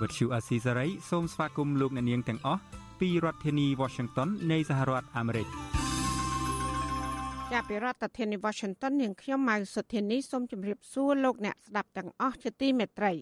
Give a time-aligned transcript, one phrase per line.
[0.00, 2.60] វត្តឈូអាស៊ីសេរីសូមស្វាគមន៍លោកអ្នកនាងទាំងអស់
[3.00, 5.46] ពីរដ្ឋធានី Washington នៃសហរដ្ឋអាមេរិក
[7.52, 13.12] ចាប់ពីរដ្ឋធានី Washington នាងខ្ញុំម៉ៅសុធានីសូមជម្រាបសួរលោកអ្នកស្ដាប់ទាំងអស់ជាទីមេត្រី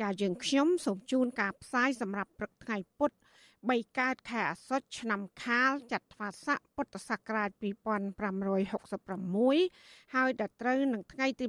[0.00, 3.16] ចាយើងខ្ញុំសូមជូនការផ្សាយសម្រាប់ព្រឹកថ្ងៃពុទ្ធ
[3.58, 11.44] 3កើតខែអាសត់ឆ្នាំខាលចត្វាស័កពុទ្ធសករាជ2566ហើយដល់ត្រូវនឹងថ្ងៃទី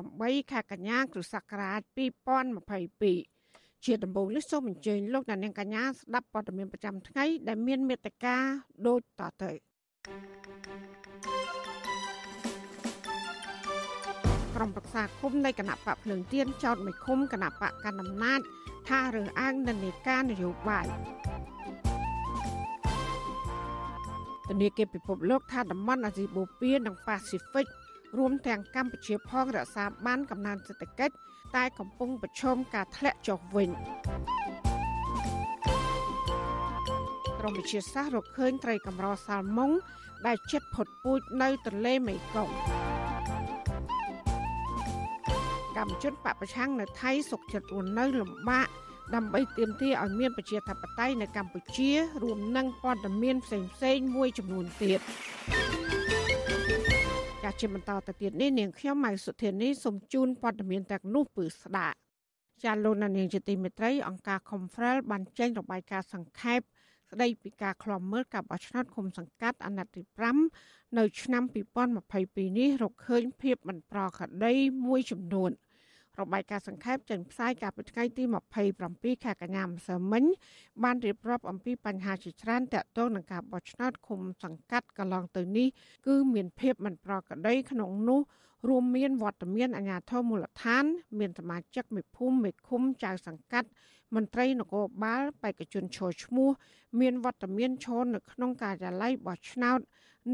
[0.00, 3.31] 28ខែកញ្ញាគ្រិស្តសករាជ2022
[3.84, 8.36] ជាដំបូងនេះសូមអញ្ជើញលោកអ្នកនាងកញ្ញាស្ដាប់ព័ត៌មានប្រចាំថ្ងៃដែលមានមេត្តា
[8.86, 9.50] ដូចតទៅ
[14.54, 18.40] ក្រុមប្រឹក្សាគុំនៃគណៈបកភ្លើងទៀនចោតមិនឃុំគណៈបកកណ្ដាលអំណាច
[18.88, 20.86] ថារើសអើងនិន្នាការនយោបាយ
[24.48, 27.66] ធនាគារពិភពលោកថាតំបន់អាស៊ីបូព៌ានិងប៉ាស៊ីហ្វិក
[28.18, 31.14] រួមទាំងកម្ពុជាផងរក្សាបានកំណើនសេដ្ឋកិច្ច
[31.56, 33.70] តែកំពុងប្រឈមការធ្លាក់ចុះវិញ
[37.38, 39.70] ក្រមវិទ្យាសាស្ត្ររកឃើញត្រីកម្រសាល់ម៉ុង
[40.26, 42.54] ដែលជិតផុតពូជនៅទន្លេមេគង្គ
[45.76, 48.68] កម្មជនបពប្រឆាំងនៅថៃសុកចិត្តរស់នៅលំបាក
[49.14, 51.90] ដើម្បីទាមទារឲ្យមានប្រជាធិបតេយ្យនៅកម្ពុជា
[52.22, 55.91] រួមនឹងព័ត៌មានផ្សេងផ្សេងមួយចំនួនទៀតចា
[57.60, 61.96] ជាបន្តទៅទៀតនេះនាងខ្ញុំម៉ៃសុធានីសូមជូនព័ត៌មានទាំងនោះពឺស្ដាប់
[62.64, 66.60] ចាលោកនាងជាទីមេត្រីអង្គការ Confrel បានចេញរបាយការណ៍សង្ខេប
[67.10, 70.02] ស្ដីពីការឃ្លាំមើលការបោះឆ្នោតឃុំសង្កាត់អាណត្តិទី
[70.50, 71.42] 5នៅឆ្នាំ
[72.00, 74.54] 2022នេះរកឃើញភាពមិនប្រក្រតី
[74.86, 75.50] មួយចំនួន។
[76.20, 78.24] របាយការណ៍សង្ខេបចេញផ្សាយកាលពីថ្ងៃទី
[78.74, 80.24] 27ខែកញ្ញាម្សិលមិញ
[80.82, 85.68] បានរៀបរាប់អំពីបញ្ហាជាច្រើនទាក់ទងនឹងការបោះឆ្នោតឃុំសង្កាត់កន្លងទៅនេះ
[86.06, 88.20] គឺមានភាពមិនប្រក្រតីក្នុងនោះ
[88.68, 90.84] រួមមានវត្តមានអាជ្ញាធរមូលដ្ឋាន
[91.18, 93.68] មានសមាជិកមេភូមិមេឃុំចៅសង្កាត់
[94.14, 96.50] មន្ត្រីនគរបាលបេក្ខជនឈរឈ្មោះ
[97.00, 99.80] មានវត្តមានឈរនៅក្នុងការិយាល័យបោះឆ្នោត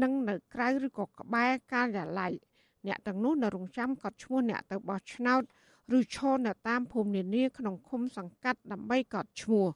[0.01, 2.33] និងនៅក្រៅឬក៏ក្បែរការិយាល័យ
[2.87, 5.43] អ្នកទាំងនោះនៅរងចាំកត់ឈ្មោះអ្នកទៅបោះឆ្នោត
[5.97, 9.67] ឬឈរនៅតាមភូមិនានាក្នុងឃុំសង្កាត់ដើម្បីកត់ឈ្មោះ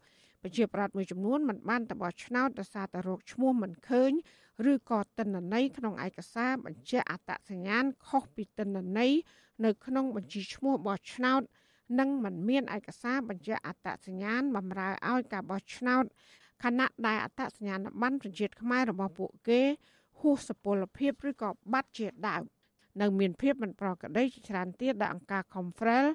[0.41, 4.11] ប្រជាប្រដ្ឋមួយចំនួនមិនបានទៅបោះឆ្នោតដោយសារតែរោគឈ្មោះមិនឃើញ
[4.71, 9.11] ឬក៏ទិន្នន័យក្នុងឯកសារបញ្ជាក់អត្តសញ្ញាណខុសពីទិន្នន័យ
[9.65, 11.41] នៅក្នុងបញ្ជីឈ្មោះបោះឆ្នោត
[11.99, 16.03] និងមិនមានឯកសារបញ្ជាក់អត្តសញ្ញាណបម្រើឲ្យការបោះឆ្នោត
[16.63, 19.61] ខណៈដែលអត្តសញ្ញាណប័ណ្ណប្រជាជាតិខ្មែររបស់ពួកគេ
[20.19, 22.43] ហួសសុពលភាពឬក៏បាត់ជាដើម
[23.01, 26.05] នៅមានភាពមិនប្រក្រតីជាច្រើនទៀតដែលអង្គការ Confrel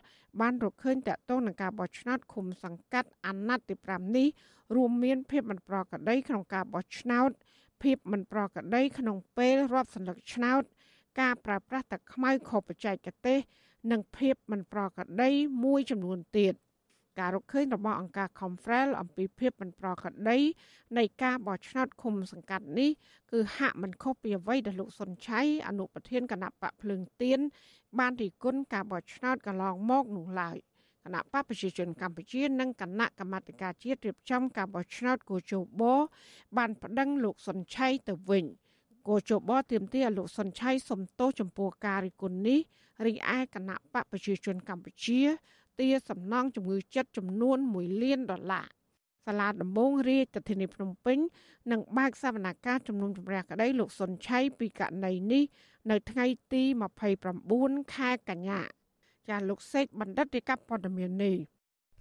[0.40, 4.28] បានរកឃើញតាក់ទងនឹងការបោះឆ្នោតឃុំសង្កាត់អាណត្តិទី5នេះ
[4.76, 7.30] រួមមានភាពមិនប្រក្រតីក្នុងការបោះឆ្នោត
[7.82, 10.62] ភាពមិនប្រក្រតីក្នុងពេលរាប់សន្លឹកឆ្នោត
[11.20, 13.38] ការប្រើប្រាស់ទឹកខ្មៅខុសបច្ចេកទេស
[13.90, 15.30] និងភាពមិនប្រក្រតី
[15.64, 16.54] មួយចំនួនទៀត។
[17.18, 20.38] ការរកឃើញរបស់អង្គការ Confrel អំពីភាពមិនប្រក្រតី
[20.98, 22.90] នៃការបោះឆ្នោតឃុំសង្កាត់នេះ
[23.32, 27.40] គឺហាក់មិនខុសពីអ្វីដែលលោកសុនឆៃអនុប្រធានគណៈបកភ្លើងទៀន
[27.98, 30.56] បានរិះគន់ការបោះឆ្នោតកន្លងមកនោះឡើយ
[31.04, 35.82] គណៈបកប្រជាជនកម្ពុជានិងគណៈកម្មាធិការជាតិរៀបចំការបោះឆ្នោតគូជប
[36.56, 38.44] បានប្តឹងលោកសុនឆៃទៅវិញ
[39.08, 42.60] គូជបទាមទារឲ្យលោកសុនឆៃសំទោសចំពោះការរិះគន់នេះ
[43.06, 45.20] រីឯគណៈបកប្រជាជនកម្ពុជា
[45.80, 48.66] ទារសំណងជំងឺចិត្តចំនួន1លានដុល្លារ
[49.26, 51.18] សាលាដំបងរាជធានីភ្នំពេញ
[51.72, 55.42] នឹងបើកសវនកម្មជំនុំជម្រះក្តីលោកសុនឆៃពីករណីនេះ
[55.90, 56.62] នៅថ្ងៃទី
[57.28, 58.60] 29ខែកញ្ញា
[59.28, 61.36] ចាលោកសេកបណ្ឌិតរៀបព័ត៌មាននេះ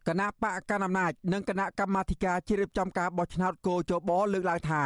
[0.08, 4.84] គណៈបកកណ្ដាលអំណាចនិងគណៈកម្មាធិការជ្រៀបចំការបោះឆ្នោតកោជបលើកឡើងថា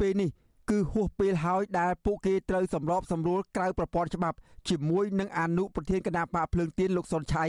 [0.00, 0.30] ពេលនេះ
[0.70, 4.36] គឺហួសពេលហើយដែលពួកគេត្រូវសម្របសម្រួលក្រៅប្រព័ន្ធច្បាប់
[4.68, 7.44] ជាមួយនឹងអនុប្រធានគណៈបកភ្លើងទៀនលោកសុនឆៃ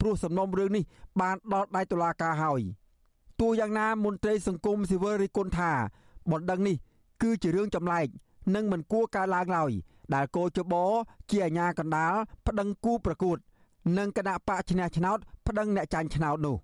[0.00, 0.84] ព្រោះសំណុំរឿងនេះ
[1.20, 2.60] បានដល់ដៃតុលាការហើយ
[3.40, 5.72] ទោះយ៉ាងណាមន្ត្រីសង្គមស៊ីវិលរិះគន់ថា
[6.30, 6.76] បណ្ដឹងនេះ
[7.22, 8.06] គឺជារឿងចម្លែក
[8.54, 9.70] និងមិនគួរកើតឡើងឡើយ
[10.14, 10.74] ដែលកោចប
[11.30, 12.14] ជាអាញាកណ្ដាល
[12.46, 13.38] ប្តឹងគូប្រកួត
[13.98, 16.56] និងគណៈបកឈ្នះឆ្នោតប្តឹងអ្នកចាញ់ឆ្នោតនោះ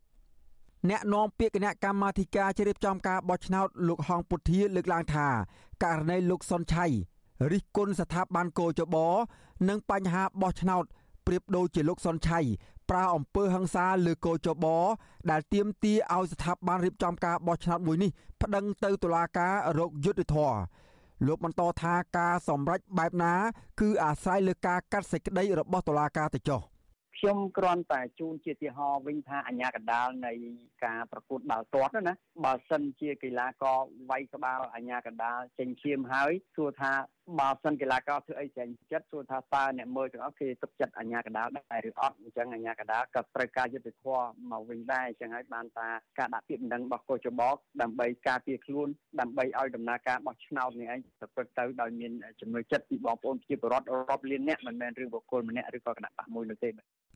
[0.90, 5.26] អ្នកនាំពាក្យគណៈកម្មាធិការជ្រៀបចំការបោះឆ្នោតលោកហងពុធាលើកឡើងថា
[5.84, 6.86] ករណីលោកសុនឆៃ
[7.52, 8.96] រិះគន់ស្ថាប័នកោចប
[9.68, 10.84] និងបញ្ហាបោះឆ្នោត
[11.26, 12.40] ប្រៀបដូចជាលោកសុនឆៃ
[12.90, 14.66] ប្រើអំពើហិង្សាលើកោចប
[15.30, 18.10] ដែលទាមទារឲ្យស្ថាប័នរៀបចំការបោះឆ្នោតមួយនេះ
[18.42, 20.58] ប្តឹងទៅតុលាការរកយុត្តិធម៌
[21.26, 23.34] លោកបន្តថាការសម្រេចបែបណា
[23.80, 26.62] គឺអាស្រ័យលើការកាត់សេចក្តីរបស់តុលាការទៅចុះ។
[27.18, 30.32] ខ្ញុំគ្រាន់តែជូនជាទីហោវិញថាអញ្ញាកដាលនៃ
[30.84, 32.14] ការប្រកួតបាល់ទាត់ណា
[32.44, 33.78] បើសិនជាកីឡាករ
[34.10, 36.92] វាយក្បាលអញ្ញាកដាលចេញឈាមហើយសួរថា
[37.38, 45.88] បើសិនកីឡាករធ្វើអីចេញចិត្តសួរថាតើអ្នកមើលទាំងអស់គេទុកចិត្តអញ្ញាកដាលដែរឬអត់អញ្ចឹងអញ្ញាកដាលក៏ត្រូវការយុត្តិធម៌មកវិញដែរអញ្ចឹងហើយបានថា
[46.18, 48.88] ការដាក់ពាក្យបណ្ដឹងរបស់កោចបោកដើម្បីការពារខ្លួន
[49.20, 56.70] ដើម្បីឲ្យដំណើរការបោះឆ្នោតនេះឯងប្រព្រឹត្តទៅដោយមានចំណុចចិត្តពីបងប្អូនប្រជាពលរដ្ឋរាប់លានអ្នកមិនមែនរឿងបុគ្គលម្នាក់ឬក៏គណៈបកមួយនោះទេ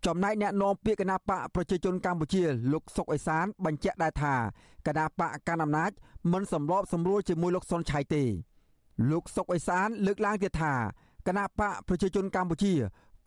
[0.06, 2.42] ចំណែកអ្នកនាំពាក្យគណៈបកប្រជាជនកម្ពុជា
[2.72, 4.34] លោកសុកអេសានបញ្ជាក់ដែរថា
[4.86, 5.90] គណៈបកកណ្ដាលអំណាច
[6.32, 8.24] មិនសម្របសម្រួលជាមួយលោកសុនឆៃទេ
[9.10, 10.74] លោកសុកអេសានលើកឡើងទៀតថា
[11.26, 12.74] គណៈបកប្រជាជនកម្ពុជា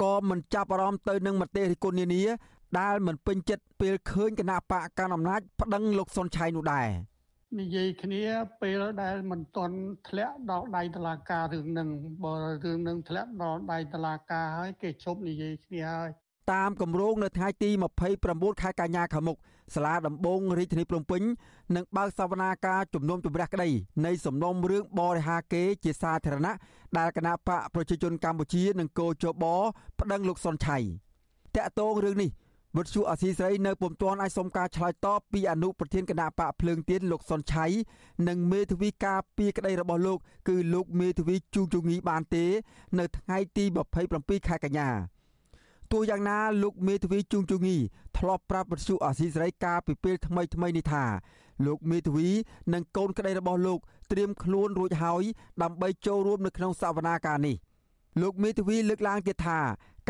[0.01, 2.23] ក៏មិនចាប់អារម្មណ៍ទៅនឹងមតិរិះគន់នានា
[2.79, 6.87] ដែលមិនពេញចិត្តពេលឃើញគណៈបកកណ្ដាលអំណាចប្តឹងលោកសុនឆៃនោះដែរ
[7.59, 8.23] និយាយគ្នា
[8.61, 9.77] ពេលដែលមិនទាន់
[10.07, 11.89] ធ្លាក់ដល់ដៃតឡាការរឿងនឹង
[12.23, 12.33] បើ
[12.65, 16.11] រឿងនឹងធ្លាក់ដល់ដៃតឡាការហើយគេជប់និយាយគ្នាហើយ
[16.51, 17.69] តាមគម្រោងនៅថ្ងៃទី
[18.15, 19.37] 29ខែកញ្ញាខាងមុខ
[19.75, 21.21] សាលាដំបងរាជធានីភ្នំពេញ
[21.75, 23.69] នឹងបើកសវនាការជំនុំជម្រះក្តី
[24.05, 26.53] នៃសំណុំរឿងបរិហាគេជាសាធារណៈ
[26.97, 29.45] ដែលគណៈបកប្រជាជនកម្ពុជានិងកោជប
[29.99, 30.77] ប្តឹងលោកសុនឆៃ
[31.55, 32.31] តាក់ទងរឿងនេះ
[32.77, 37.65] វិទ្យុអាស៊ីសេរីនៅពុំទាន់អាចសុំការឆ្លើយតបពីអនុប្រធានគណៈបកភ្លើងទៀនលោកសុនឆៃ
[38.27, 40.17] និងមេធាវីការពីក្តីរបស់លោក
[40.47, 42.45] គឺលោកមេធាវីជូជងីបានទេ
[42.99, 43.65] នៅថ្ងៃទី
[44.05, 44.89] 27ខែកញ្ញា
[45.93, 47.77] ទោះយ៉ាងណាលោកមេធាវីជួងជងី
[48.17, 51.03] ធ្លាប់ប្រាប់វិទ្យុអាស៊ីសេរីកាលពីពេលថ្មីថ្មីនេះថា
[51.65, 52.27] លោកមេធាវី
[52.73, 53.79] និងកូនក្តីរបស់លោក
[54.11, 55.23] ត្រៀមខ្លួនរួចហើយ
[55.63, 57.55] ដើម្បីចូលរួមនៅក្នុងសវនាការនេះ
[58.21, 59.59] លោកមេធាវីលើកឡើងទៀតថា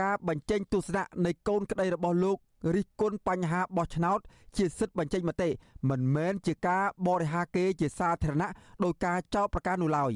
[0.01, 2.37] ការបញ្ចេញទស្សនៈនៃកូនក្តីរបស់លោក
[2.75, 4.19] រិះគន់បញ្ហាបោះឆ្នោត
[4.57, 5.49] ជាសិទ្ធិបញ្ចេញមតិ
[5.89, 8.49] មិនមែនជាការបរិហាគេជាសាធារណៈ
[8.83, 10.13] ដោយការចោទប្រកាន់នោះឡើយ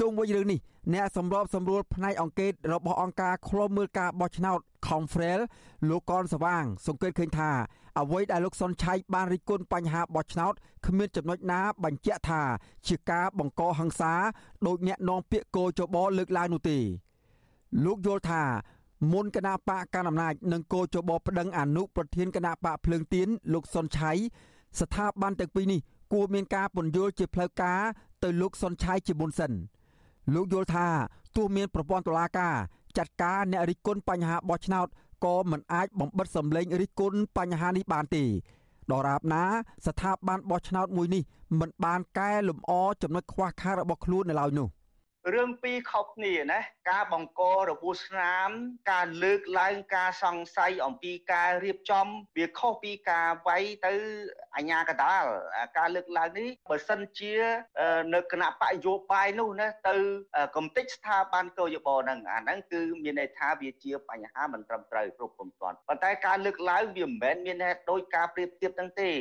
[0.00, 0.60] ជុំវិញរឿងនេះ
[0.94, 4.58] អ្នកសម្របសម្រួលផ្នែកអង្គការរបស់អង្គការឃ្លាំមើលការបោះឆ្នោត
[4.88, 5.40] Confrel
[5.88, 7.50] លោកកនសវាង សង្កេតឃើញថា
[8.00, 10.52] អ្វីដែលលោកសុនឆៃបានរិះគន់បញ្ហាបោះឆ្នោត
[10.86, 12.42] គ្មានចំណុចណាបញ្ជាក់ថា
[12.86, 14.14] ជាការបង្កហិង្សា
[14.66, 16.78] ដោយអ្នកនាំពាក្យកោចបលើកឡើងនោះទេ
[17.84, 18.42] លោកយល់ថា
[19.12, 24.12] មុនគណៈបកកណ្ដាលអំណាចនិងកោចបប្តឹងអនុប្រធានគណៈបកភ្លើងទៀនលោកសុនឆៃ
[24.80, 25.80] ស្ថាប័នទាំងពីរនេះ
[26.12, 27.80] គួរមានការពន្យល់ជាផ្លូវការ
[28.22, 29.52] ទៅលោកសុនឆៃជាមុនសិន។
[30.32, 30.88] លោកយល់ថា
[31.36, 32.54] ទោះមានប្រព័ន្ធតុលាការ
[32.96, 34.86] ចាត់ការអ្នករិះគន់បញ្ហាបោះឆ្នោត
[35.24, 38.24] ក៏មិនអាចបំបិតសម្លេងរិះគន់បញ្ហានេះបានទេ
[38.92, 39.44] ដរាបណា
[39.86, 41.22] ស្ថាប័នបោះឆ្នោតមួយនេះ
[41.60, 42.72] មិនបានកែលម្អ
[43.02, 44.68] ចំណុចខ្វះខាតរបស់ខ្លួននៅឡើយនោះ។
[45.32, 46.60] រឿងពីរខុសគ្នាណា
[46.90, 48.50] ការបង្ករបួសស្នាម
[48.92, 52.06] ការលើកឡើងការសង្ស័យអំពីការរៀបចំ
[52.36, 53.92] វាខុសពីការវាយទៅ
[54.56, 55.24] អញ្ញាកដាល
[55.78, 57.34] ការលើកឡើងនេះបើសិនជា
[58.14, 59.96] នៅគណៈបកយោបាយនោះណាទៅ
[60.56, 69.12] កំតិចស្ថាប័នកោយបហ្នឹងអាហ្នឹងគឺមានន័យថាវាជាបញ្ហាមិនត្រឹមត្រូវគ្រប់គ្រប់គ្រាន់ប៉ុន្តែការលើកឡើងវាមិនមែនមានហេតុដោយការប្រៀបធៀបហ្នឹងទេ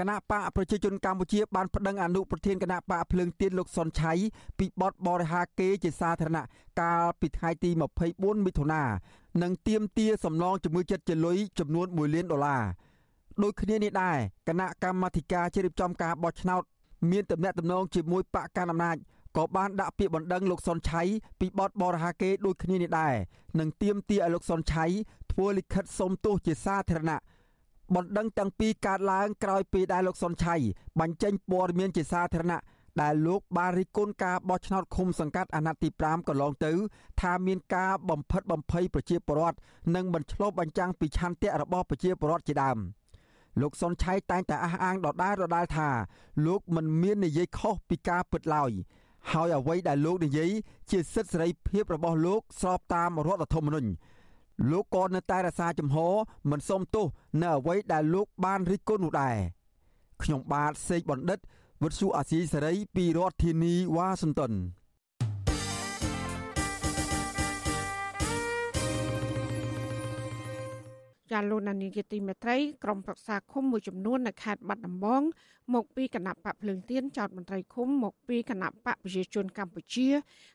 [0.00, 4.12] គណៈបកប្រជាជនកម្ពុជាបានប្តឹងអនុប្រធានគណៈបកភ្លើងទៀនលោកសុនឆៃ
[4.58, 6.44] ពីបទបរិហាគេជាសាធារណៈ
[6.80, 7.70] កាលពីថ្ងៃទី
[8.08, 8.82] 24មិថុនា
[9.42, 12.62] និងទាមទារសំណងជំងឺចិត្តជាលុយចំនួន1លានដុល្លារ
[13.42, 14.16] ដូចគ្នានេះដែរ
[14.48, 16.62] គណៈកម្មាធិការជ្រៀបចំការបោះឆ្នោត
[17.10, 18.96] មានតំណែងតំណងជាមួយបកកណ្ដាលអំណាច
[19.36, 21.02] ក៏បានដាក់ពាក្យបណ្ដឹងលោកសុនឆៃ
[21.40, 23.14] ពីបទបរិហាគេដូចគ្នានេះដែរ
[23.58, 24.84] និងទាមទារឲ្យលោកសុនឆៃ
[25.32, 27.20] ធ្វើលិខិតសុំទោសជាសាធារណៈ
[27.94, 30.56] បណ្ដឹងទាំងពីរកើតឡើងក្រោយពីដែលលោកសុនឆៃ
[31.00, 32.60] បញ្ចេញព័ត៌មានជាសាធារណៈ
[33.02, 36.72] ដែលលោកបានរិះគន់ការបោះឆ្នោតឃុំសង្កាត់អាណត្តិទី5កន្លងទៅ
[37.20, 39.58] ថាមានការបំផិតបំភ័យប្រជាពលរដ្ឋ
[39.94, 42.78] និងមិនឆ្លុះបញ្ចាំងពីឆន្ទៈរបស់ប្រជាពលរដ្ឋជាដើម
[43.60, 45.88] លោកសុនឆៃតែងតែអះអាងដដែលដដែលថា
[46.46, 48.70] លោកមិនមាននិយាយខុសពីការពិតឡើយ
[49.30, 50.50] ហើយអ្វីដែលលោកនិយាយ
[50.90, 53.90] ជាសិទ្ធិសេរីភាពរបស់លោកស្របតាមរដ្ឋធម្មនុញ្ញ
[54.68, 56.14] លោកក៏នៅតែរក្សាជំហរ
[56.50, 57.06] មិនសុំទោស
[57.42, 59.36] នៅអ្វីដែលលោកបានរិះគន់នោះដែរ
[60.22, 61.38] ខ្ញុំបាទសេកបណ្ឌិត
[61.82, 64.52] វុទ្ធុអាស៊ីសេរីពីរដ្ឋធានីវ៉ាស៊ីនតោន
[71.32, 75.22] ចាលោកនានីជាទីមេត្រីក្រុមប្រឹក្សាឃុំមួយចំនួននៅខេត្តបាត់ដំបង
[75.74, 80.08] មកពីគណៈបកភ្លើងទៀនចោតមន្ត្រីឃុំមកពីគណៈបកប្រជាជនកម្ពុជា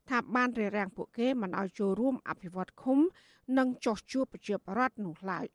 [0.09, 2.99] ថាបានរារាំងពួកគេមិនឲ្យចូលរួមអភិវឌ្ឍឃុំ
[3.57, 5.45] និងចោះជួបប្រជាប្រដ្ឋនោះឡើយ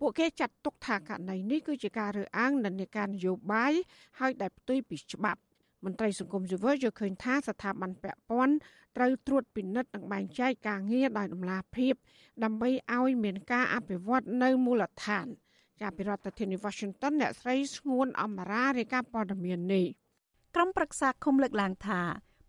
[0.00, 3.72] ពួកគេចាត់ទុកថាករណីនេះគឺជាការរើសអើងនិន្នាការនយោបាយ
[4.18, 5.40] ហើយដែលផ្ទុយពីច្បាប់
[5.84, 8.54] មន្ត្រីសង្គមស៊ីវិលយល់ឃើញថាស្ថាប័នពាក់ព័ន្ធ
[8.96, 11.94] ត្រូវត្រួតពិនិត្យនិងបែងចែកការងារដោយដំណាភាព
[12.44, 15.26] ដើម្បីឲ្យមានការអភិវឌ្ឍនៅមូលដ្ឋាន
[15.80, 19.86] ជាប្រធានាធិបតី Washington អ្នកស្រីស្ងួនអមរារាយការណ៍ព័ត៌មាននេះ
[20.54, 22.00] ក្រុមប្រឹក្សាឃុំលើកឡើងថា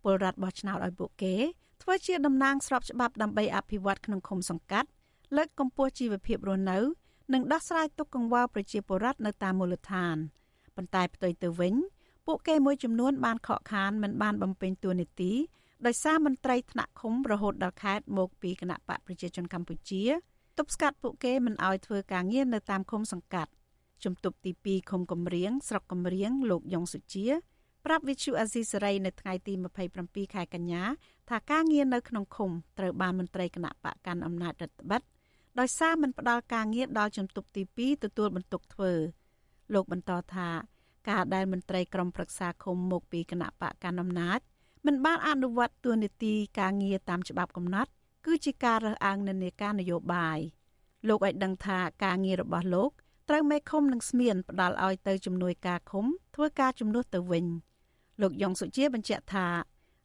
[0.04, 1.36] ពលរដ្ឋបោះឆ្នោតឲ្យពួកគេ
[1.82, 4.90] ធ្វើជាតំណាងស្របច្បាប់ដើម្បីអភិវឌ្ឍក្នុងឃុំសង្កាត់
[5.36, 6.78] លើកកម្ពស់ជីវភាពរស់នៅ
[7.34, 10.16] និងដោះស្រាយទុក្ខកង្វល់ប្រជាពលរដ្ឋនៅតាមមូលដ្ឋាន
[10.76, 11.76] ប៉ុន្តែផ្ទុយទៅវិញ
[12.26, 15.32] ពួកគេមួយចំនួនបានខកខានមិនបានបំពេញតួនាទី
[15.86, 20.04] ដោយសារមន្ត្រីថ្នាក់ឃុំរហូតដល់ខេត្តមកពីគណៈបកប្រជាជនកម្ពុជា
[20.58, 23.52] ទប់ស្កាត់ពួកគេមិនឲ្យធ្វើការងារនៅតាមឃុំសង្កាត់
[24.04, 27.26] ជំទប់ទី2ឃុំកំរៀងស្រុកកំរៀងលោកយ៉ុងសុជា
[27.86, 29.54] ប្រាប់វិទ្យុអាស៊ីសេរីនៅថ្ងៃទី
[29.94, 30.84] 27ខែកញ្ញា
[31.30, 35.02] ថាការងារនៅក្នុងឃុំត្រូវបានមន្ត្រីគណៈបកកាន់អំណាចរដ្ឋបិទ
[35.60, 38.94] ដោយសារមិនផ្ដល់ការងារដល់ជំទប់ទី2ទទួលបន្ទុកធ្វើ
[39.74, 40.50] លោកបន្តថា
[41.10, 44.40] ការដែលមន្ត្រីក្រមប្រឹក្សាឃុំមកពីគណៈបកកណ្ដាលអំណាច
[44.86, 47.92] មិនបានអនុវត្តទួនាទីការងារតាមច្បាប់កំណត់
[48.26, 50.40] គឺជាការរើសអើងនិន្នាការនយោបាយ
[51.08, 52.92] លោកឲ្យដឹងថាការងាររបស់លោក
[53.30, 57.46] ត្រូវមេឃុំនិងស្មៀនផ្ដាល់ឲ្យទៅជំនួយការឃុំធ្វើការជំនួសទៅវិញ
[58.22, 59.48] លោកយ៉ុងសុជាបញ្ជាក់ថា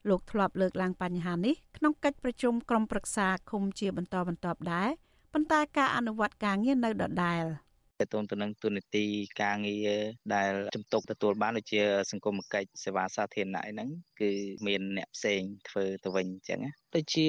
[0.08, 4.88] លោកធ្លាប់លើកឡើងបញ្ហានេះក្នុងកិច្ចប្រជុំក្រុមប្រឹក្សាឃុំជាបន្តបន្ទាប់ដែរ
[5.32, 7.44] ប៉ុន្តែការអនុវត្តការងារនៅដដែល។
[8.04, 9.04] តទៅទៅនឹងទូនីតិ
[9.42, 9.90] ការងារ
[10.34, 11.80] ដែលជំទុកទទួលបានដូចជា
[12.10, 13.88] សង្គមគិច្ចសេវាសាធារណៈហ្នឹង
[14.20, 14.30] គឺ
[14.66, 16.60] មានអ្នកផ្សេងធ្វើទៅវិញអញ្ចឹង
[16.94, 17.28] ដូចជា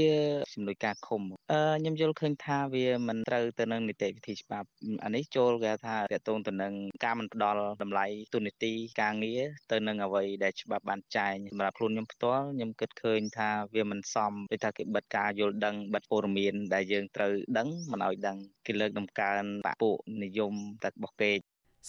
[0.53, 4.67] ជំនួយការឃុំអឺខ្ញុំយល់ឃើញថាវាមិនត្រូវទៅនឹងនីតិវិធីច្បាប់
[5.03, 6.73] អានេះចូលគេថាតទៅទៅនឹង
[7.05, 18.37] ការមិនផ្ដល់តម្លៃទូនីតិការងារទៅនឹងអ្វីដែលច្បាប់បានចែងសម្រាប់ខ្លួនខ្ញុំផ្ទាល់ខ្ញុំគិតឃើញថាវាមិនសមដូចថាគេបិទការយល់ដឹងបិទព័ត៌មានដែលយើងត្រូវដឹងមិនឲ្យដឹង
[18.67, 19.91] គេលើកដំកើងបពុ
[20.23, 20.53] និយម
[20.83, 21.31] តែរបស់គេ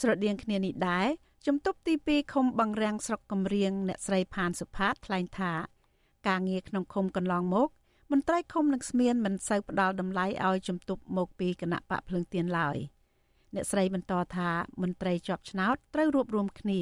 [0.01, 1.09] ស្រដៀងគ្នានេះដែរ
[1.47, 5.53] ជំទប់ទី2ឃុំបង្រាំងស្រុកកំរៀងអ្នកស្រីផានសុផាតថ្លែងថា
[6.29, 7.69] ការងារក្នុងឃុំកន្លងមក
[8.13, 12.77] មន្ត្រីឃុំនឹងស្មានមិនសូវផ្ដល់តម្លៃឲ្យជំទប់មកពីគណៈបកភ្លើងទៀនឡើយ
[13.55, 14.51] អ្នកស្រីបន្តថា
[14.83, 16.81] មន្ត្រីជាប់ឆ្នោតត្រូវរួបរวมគ្នា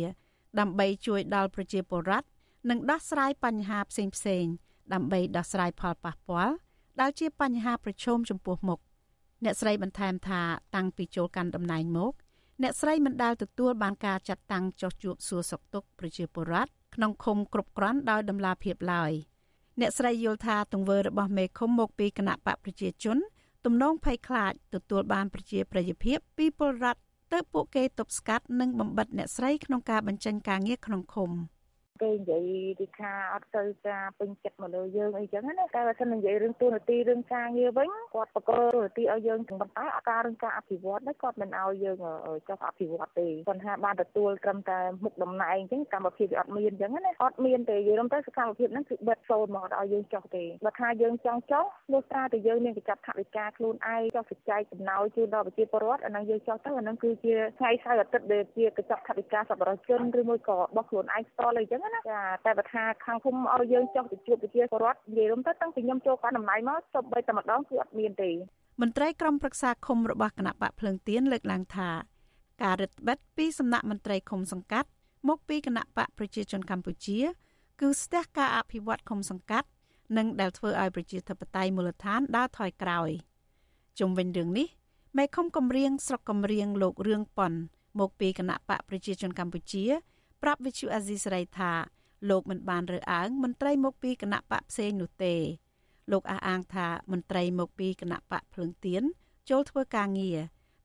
[0.61, 2.27] ដើម្បីជួយដល់ប្រជាពលរដ្ឋ
[2.71, 4.45] និងដោះស្រាយបញ្ហាផ្សេងផ្សេង
[4.93, 6.55] ដើម្បីដោះស្រាយផលប៉ះពាល់
[7.01, 8.81] ដែលជាបញ្ហាប្រឈមចំពោះមុខ
[9.45, 10.43] អ្នកស្រីបន្ថែមថា
[10.75, 12.13] តាំងពីចូលកាន់តំណែងមក
[12.63, 19.13] អ្នកស្រីមិនដែលទទួលបានការចាត់តាំងចោះជួបសួរសុខទុក្ខប្រជាពលរដ្ឋក្នុងឃុំគ្រប់គ្រាន់ដោយដំណាភាពឡើយ
[19.81, 23.19] អ្នកស្រីយល់ថាទង្វើរបស់មេឃុំមកពីគណៈបកប្រជាជន
[23.65, 27.01] ទំនងភ័យខ្លាចទទួលបានប្រជាប្រិយភាពពីពលរដ្ឋ
[27.33, 31.31] ទៅពួកគេទប់ស្កាត់និងបំបិតអ្នកស្រីក្នុងការបញ្ចេញការងារក្នុងឃុំ។
[32.03, 32.43] គេនិយាយ
[32.79, 41.97] ពីថាអត់ទៅការពេញចិត្តមកលើយើងអីចឹងណាតែបើសិននិយាយរឿងទូនាទីរឿងការងារវិញគាត់បកលទូនាទីឲ្យយើងទាំងប៉ុន្តែអាការរឿងការអភិវឌ្ឍនេះគាត់មិនឲ្យយើង
[42.49, 68.31] ចុះអភិវឌ្ឍទេគាត់ថាបានទទួលត្រឹមតែមុខតំណែងអញ្ចឹងកម្មវិធីវាអត់មានអញ្ចឹងណាអត់មានទេនិយាយរំទៅសកម្មភាពហ្នឹងគឺបិទសូនមកឲ្យយើងចុះទេបើថាយើងចង់ចុះនោះថាតែយើងមានកញ្ចប់ថវិកាខ្លួនឯងចុះចែកចំណោយជូនដល់ប្រជាពលរដ្ឋអាហ្នឹងយើងចុះទៅអាហ្នឹងគឺជាថ្ងៃសៅរ៍អាទិត្យដែលជាកញ្ចប់ថវិកាសប្បុរសជនឬមួយក៏របស់ខ្លួនឯងផ្ទាល់អីចឹងណាចាតែបើថាខាងភូមិឲ្យយើងចុះទៅជួបប្រជាពលរដ្ឋនិយាយរួមទៅតាំងពីខ្ញុំចូលកាន់តំណែងមកចុះបីតែម្ដងគឺអត់មានទេ
[68.81, 71.91] មន្ត្រីក្រុមប្រឹក្សាឃុំរបស់គណៈបកភ្លើងទៀនលើកឡើងថា
[72.63, 74.89] ការរឹតបន្តឹងពីសំណាក់មន្ត្រីឃុំសង្កាត់
[75.29, 77.19] មកពីគណៈបកប្រជាជនកម្ពុជា
[77.81, 79.69] គឺស្ទះការអភិវឌ្ឍឃុំសង្កាត់
[80.17, 83.11] និងដែលធ្វើឲ្យប្រជាធិបតេយ្យមូលដ្ឋានដើរថយក្រោយ
[83.99, 84.69] ជុំវិញរឿងនេះ
[85.19, 87.53] មេឃុំកំរៀងស្រុកកំរៀងលោករឿងប៉ុន
[87.99, 89.85] មកពីគណៈបកប្រជាជនកម្ពុជា
[90.43, 91.73] ប្រាប់វិទ្យុអាស៊ីសេរីថា
[92.31, 95.35] លោកមិនបានរើសអើងមន្ត្រីមកពីគណៈបកផ្សេងនោះទេ
[96.13, 99.03] លោកអះអាងថាមន្ត្រីមកពីគណៈបកភ្លើងទៀន
[99.51, 100.39] ចូលធ្វើការងារ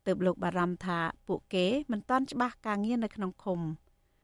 [0.06, 3.60] ទើបលោកបារម្ភថាពួកគេមិនតាន់ច្បាស់ការងារនៅក្នុងឃុំ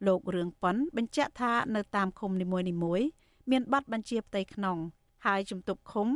[0.06, 2.58] លោករឿងប៉ុនបញ្ជាក់ថានៅតាមឃុំនីមួ
[2.98, 3.06] យៗ
[3.50, 4.78] មានប័ណ្ណបញ្ជាផ្ទៃក្នុង
[5.26, 6.08] ហើយជំទប់ឃុំ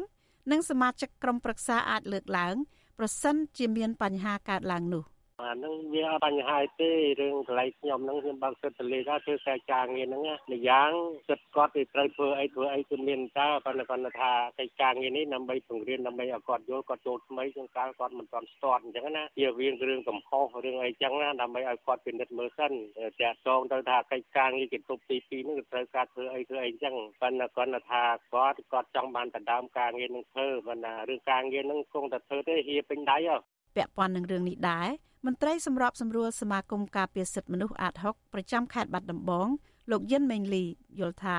[0.51, 2.55] និងសមាជិកក្រុមប្រឹក្សាអាចលើកឡើង
[2.99, 5.05] ប្រសិនជាមានបញ្ហាកើតឡើងនោះ
[5.43, 6.90] អាហ្នឹងវាអត់បញ្ហាទេ
[7.21, 10.90] រឿងកន្លែងខ្ញុំហ្នឹងខ្ញុំបើកសិទ្ធិលេខធ្វើតែការងារហ្នឹងម្យ៉ាង
[11.28, 22.73] សិទ្ធិគាត់វាត្រូវធ្វើអីធ្វើអីគឺមានតើប៉ុន្តែគាត់ថាកិច្ចការងារនេះដើម្បីពង្រៀនដើម្បីឲ្យគាត់យល់គាត់ចូលថ្មីជាងកាលគាត់មិនទាន់ស្ទាត់អញ្ចឹងណាជាវារឿងកំហុសរឿងអីចឹងណាដើម្បីឲ្យគាត់ពិនិត្យមើលសិន
[23.21, 28.02] តាក់ទងទៅថាកិច្ចការងារជាគ្រប់ទី2ហ្នឹងគឺត្រូវការធ្វើអីធ្វើអីចឹងប៉ុន្តែគាត់ថា
[28.35, 34.88] គាត់គាត់ចង់បានដណ្ដើមការងារនឹងធ្វើប៉ុន្តែរឿងការងារហ្នឹងគង់តែធ្វើទេហៀពេញដៃហ៎ ពាក់ព័ន្ធនឹងរឿងនេះដែរ
[35.26, 39.49] មន្ត្រីសម្របសម្រួលសមាគមការពារសិទ្ធិមនុស្សអាត6ប្រចាំខេត្តបាត់ដំបង
[39.90, 40.64] លោកយិនមេងលី
[41.00, 41.38] យល់ថា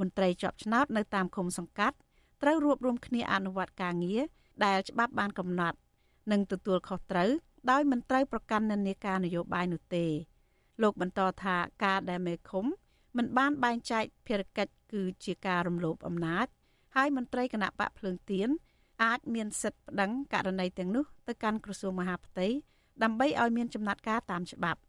[0.00, 1.96] មន្ត្រីជាប់ឆ្នោតនៅតាមឃុំសង្កាត់
[2.42, 4.22] ត្រូវរួបរวมគ្នាអនុវត្តការងារ
[4.64, 5.76] ដែលច្បាប់បានកំណត់
[6.30, 7.30] និងទទួលខុសត្រូវ
[7.70, 10.06] ដោយមិនត្រូវប្រកាន់និន្នាការនយោបាយនោះទេ
[10.82, 12.64] លោកបន្តថាការដែលមេឃុំ
[13.16, 16.46] មិនបានបែងចែកភារកិច្ចគឺជាការរំលោភអំណាច
[16.94, 18.48] ហើយមន្ត្រីគណៈបកភ្លើងទៀន
[19.02, 22.46] អាចមានសិទ្ធិប្តឹងករណីទាំងនោះទៅកាន់ក្រសួងមហាផ្ទៃ
[23.02, 24.80] ដើម្បីឲ្យមានចំណាត់ការតាមច្បាប់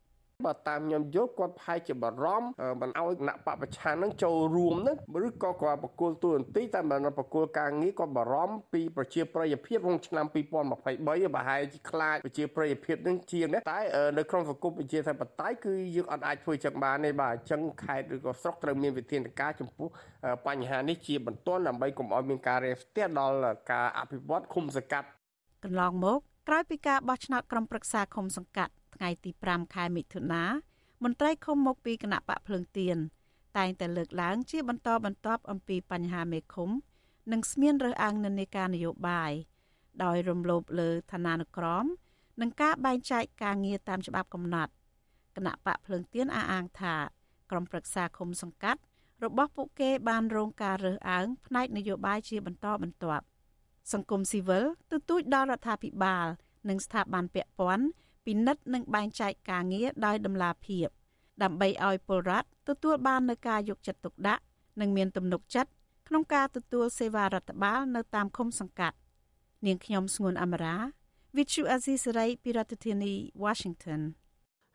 [0.45, 2.47] បើតាមខ្ញុំយល់គាត់ប្រហែលជាបារម្ភ
[2.81, 13.79] មិនឲ្យគណៈបពប្រឆាំងនឹងចូលរួមនឹងឬក៏គាត់បកគលទូនទីតែមិនបកគលការងារគាត់បារម្ភពីប្រជាប្រិយភាពក្នុងឆ្នាំ2023ប្រហែលជាខ្លាចប្រជាប្រិយភាពនឹងជាងនេះតែ
[14.17, 19.87] នៅក្នុងសង្គមប្រជាធិបតេយ្យគឺយើងអត់អាចធ្វើចឹងបានទេបាទអញ្ចឹងខេត្តឬក៏ស្រុកត្រូវមានវិធានការចំពោះ
[20.47, 23.37] បញ្ហានេះជាបន្ទាន់ដើម្បីកុំឲ្យមានការរាំងស្ទះដល់
[23.71, 25.07] ការអភិវឌ្ឍឃុំសង្កាត់
[25.63, 30.43] កន្លងមកក្រោយពីការបោះឆ្នោតក្រុមប្រឹក្សាឃុំសង្កាត់ ថ្ងៃទី5ខែមិថុនា
[31.03, 32.97] មន្ត្រីឃុំមកពីគណៈបកភ្លើងទៀន
[33.57, 36.69] តែងតែលើកឡើងជាបន្តបន្ទាប់អំពីបញ្ហាមេឃុំ
[37.31, 39.31] និងស្មានរើសអើងនិន្នាការនយោបាយ
[40.03, 41.85] ដោយរំលោភលើឋានានុក្រម
[42.41, 44.71] និងការបែងចែកការងារតាមច្បាប់កំណត់
[45.35, 46.95] គណៈបកភ្លើងទៀនអះអាងថា
[47.51, 48.81] ក្រុមប្រឹក្សាឃុំសង្កាត់
[49.23, 53.23] របស់ពួកគេបានរងការរើសអើងផ្នែកនយោបាយជាបន្តបន្ទាប់
[53.93, 56.25] សង្គមស៊ីវិលទទូចដល់រដ្ឋាភិបាល
[56.69, 57.85] និងស្ថាប័នពាក់ព័ន្ធ
[58.29, 60.87] ពិនិត្យនិងបែងចែកការងារដោយតម្លាភាព
[61.43, 64.43] ដើម្បីឲ្យពលរដ្ឋទទួលបាននូវការយកចិត្តទុកដាក់
[64.79, 65.71] និងមានទំនុកចិត្ត
[66.07, 68.97] ក្នុងការទទួលសេវារដ្ឋបាលនៅតាមឃុំសង្កាត់
[69.65, 70.77] នាងខ្ញុំស្ងួនអមរា
[71.35, 74.01] Vithu Azisari ពីរដ្ឋធានី Washington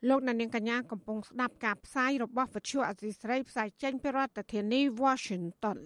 [0.09, 5.79] លោកអ្នកនាងកញ្ញាកំពុងស្ដាប់ការផ្សាយរបស់ Vithu Azisari ផ្សាយចេញពីរដ្ឋធានី Washington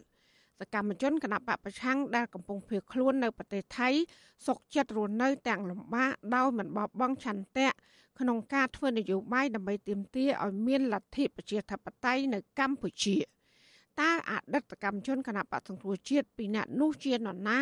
[0.61, 3.89] សកម្មជនគណបកប្រឆាំងដែលកំពុងភៀសខ្លួននៅប្រទេសថៃ
[4.47, 7.71] សុកចិត្តរស់នៅទាំងលំបាកដោយមិនបោះបង់ឆន្ទៈ
[8.19, 13.17] ក្នុងការធ្វើនយោបាយដើម្បីទាមទារឲ្យមានលទ្ធិប្រជាធិបតេយ្យនៅកម្ពុជា
[14.01, 17.59] តើអតីតកម្មជនគណបកសង្គ្រោះជាតិពីអ្នកនោះជានរណា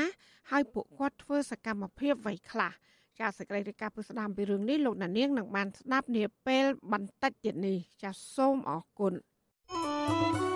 [0.50, 2.72] ហើយពួកគាត់ធ្វើសកម្មភាពអ្វីខ្លះ
[3.18, 9.12] ចាសសេចក្តីរាយការណ៍ពីស្ដាមពីរឿងនេះលោកណានៀងនឹងបានស្ដាប់នាពេលបន្តិចទៀតនេះចាសសូមអរគុណ
[9.68, 10.55] thank you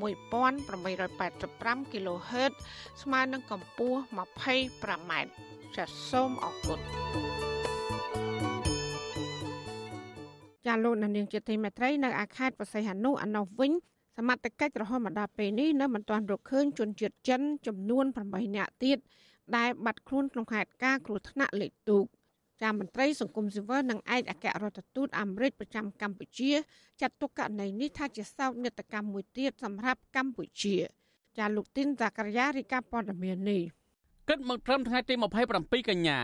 [0.00, 2.52] 1885 kHz
[3.02, 5.12] ស្មើនឹងកម្ពស់ 25m
[5.76, 6.80] ចាសសូមអរគុណ
[10.66, 13.72] ចាលោកនាងជាទីមេត្រីនៅអាខេត្តបរសៃហនុអនុវិញ
[14.18, 18.98] សមត្ថកិច្ចរហូតមកដល់ពេលនេះនៅមិនទាន់រកឃើញជនជាតិចិនចំនួន8នាក់ទៀត
[19.56, 22.21] ដែលបាត់ខ្លួនក្នុងហេតុការណ៍គ្រោះថ្នាក់លេខទូកចា
[22.78, 26.52] មន្ត្រីសង្គមស៊ីវិលនិងឯកអគ្គរដ្ឋទូតអាមេរិកប្រចាំកម្ពុជា
[27.00, 30.76] ចាត់ទុកករណីនេះថាជាសោកនាដកម្មមួយទៀតសម្រាប់កម្ពុជា
[31.38, 33.62] ចាលោកទីនតាការីយ៉ារីកាព័ត៌មាននេះ
[34.28, 35.14] គិតមកត្រឹមថ្ងៃទី
[35.52, 36.18] 27កញ្ញា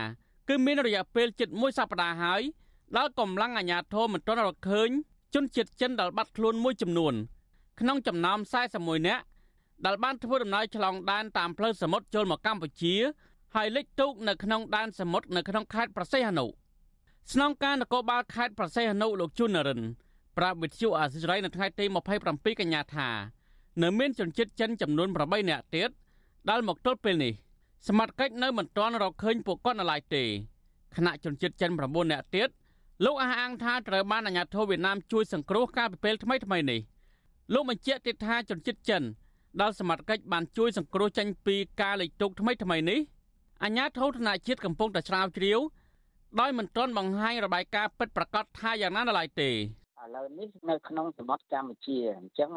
[0.49, 2.41] គឺមានរយៈពេលជិត1សប្តាហ៍ហើយ
[2.97, 4.89] ដល់កម្លាំងអាជ្ញាធរមិនទាន់រកឃើញ
[5.33, 7.13] ជនជាតិចិនដែលបាត់ខ្លួនមួយចំនួន
[7.79, 8.37] ក្នុងចំណោម
[8.73, 9.23] 41នាក់
[9.85, 12.95] ដែលបានធ្វើដំណើរឆ្លងដែនតាមផ្លូវសមុទ្រចូលមកកម្ពុជា
[13.55, 16.45] ហើយលិចទូកនៅក្នុងដែនសមុទ្រនៅក្នុងខេត្តប្រសេះអនុ
[17.33, 19.81] ស្នងការនគរបាលខេត្តប្រសេះអនុលោកជុននរិន
[20.37, 21.85] ប្រាប់វិទ្យុអាស៊ីសេរីនៅថ្ងៃទី
[22.23, 23.09] 27កញ្ញាថា
[23.81, 25.89] នៅមានជនជាតិចិនចំនួន8នាក់ទៀត
[26.49, 27.33] ដែលមកទល់ពេលនេះ
[27.87, 30.23] សមត្ថកិច្ចនៅមិនទាន់រកឃើញពួកគាត់នៅឡើយទេ
[30.95, 32.49] ខណៈជនជាតិចិន9នាក់ទៀត
[33.05, 36.79] លោកអះអាងថាត្រូវបានអាជ្ញាធរវៀតណាមជួយសង្គ្រោះកាលពីពេលថ្មីថ្មីនេះ
[37.53, 39.03] លោកបញ្ជាក់ទៀតថាជនជាតិចិន
[39.61, 42.99] ដែលសមត្ថកិច្ចបានជួយសង្គ្រោះចេញពីការលេចទុកថ្មីថ្មីនេះ
[43.63, 45.59] អាជ្ញាធរធនជាតិកំពុងតែស្រាវជ្រាវ
[46.39, 49.53] ដោយមិនទាន់បង្ហាញរបាយការណ៍ពិតប្រាកដថាយ៉ាងណានៅឡើយទេឥ
[50.15, 52.49] ឡូវនេះនៅក្នុងសមុទ្រកម្ពុជាអញ្ចឹង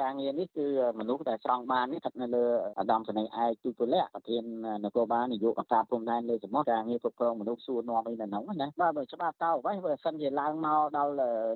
[0.00, 0.66] ការងារនេះគឺ
[1.00, 2.44] មនុស្សដែលស្រង់បាននេះស្ថិតនៅលើ
[2.78, 4.42] អាដាមសនីឯកទូពលៈប្រធាន
[4.84, 11.12] នគរបាលនយោបាយកព្រំដែនលើសមុទ្រការងារគ្រប់គ្រងមនុស្សសួរនាំអីនៅហ្នឹងណាបាទបើច្បាប់តើអ្វីបើសិនជាឡើងមកដល់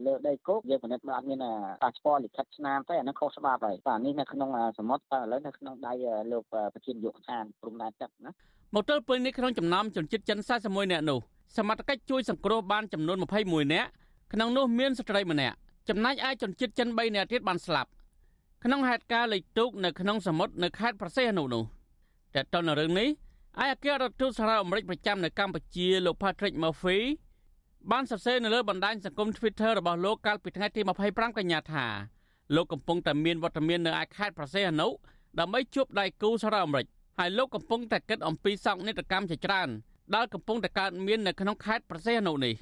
[0.07, 1.39] លើដីគោកយើងពិនិត្យមើលអត់មាន
[1.83, 5.93] ប៉ាសពតលិខិតឆ្នាំទេអាហ្នឹងខុសច្បាប់ហើយបាទនេះនៅក្នុងសមុទ្រតែឥឡូវនៅក្នុងដៃ
[6.33, 8.33] លោកប្រធានយុគឋានព្រំដែនទឹកណា
[8.75, 11.19] មកទល់ពេលនេះក្នុងចំណោមជនជាតិចិន41នាក់នោះ
[11.57, 13.89] សមត្ថកិច្ចជួយសង្គ្រោះបានចំនួន21នាក់
[14.33, 15.57] ក្នុងនោះមានស្ត្រីម្នាក់
[15.89, 17.91] ចំណែកឯជនជាតិចិន3នាក់ទៀតបានស្លាប់
[18.63, 21.65] ខក្នុងហេតុការណ៍លេខទូកនៅក្នុងសមុទ្រនៅខេត្តប្រសេះអនុនោះ
[22.35, 23.09] តែតទៅនឹងរឿងនេះ
[23.63, 26.99] ឯអគ្គរដ្ឋទូតសហរដ្ឋអាមេរិកប្រចាំនៅកម្ពុជាលោក Patrick Murphy
[27.91, 31.87] បានសរសេរនៅលើបណ្ដាញសង្គម Twitter របស់លោកកាលពីថ្ងៃទី25កញ្ញាថា
[32.55, 34.89] លោកកំពុងតែមានវត្តមាននៅឯខេត្តប្រសេះអនុ
[35.39, 36.87] ដើម្បីជួបដៃគូសហរដ្ឋអាមេរិក
[37.19, 39.69] ហើយលោកកំពុងតែគិតអំពីសោកនាដកម្មជាច្រើន
[40.15, 42.55] ដែលកំពុងតែកើតមាននៅក្នុងខេត្តប្រសេះអនុនេះ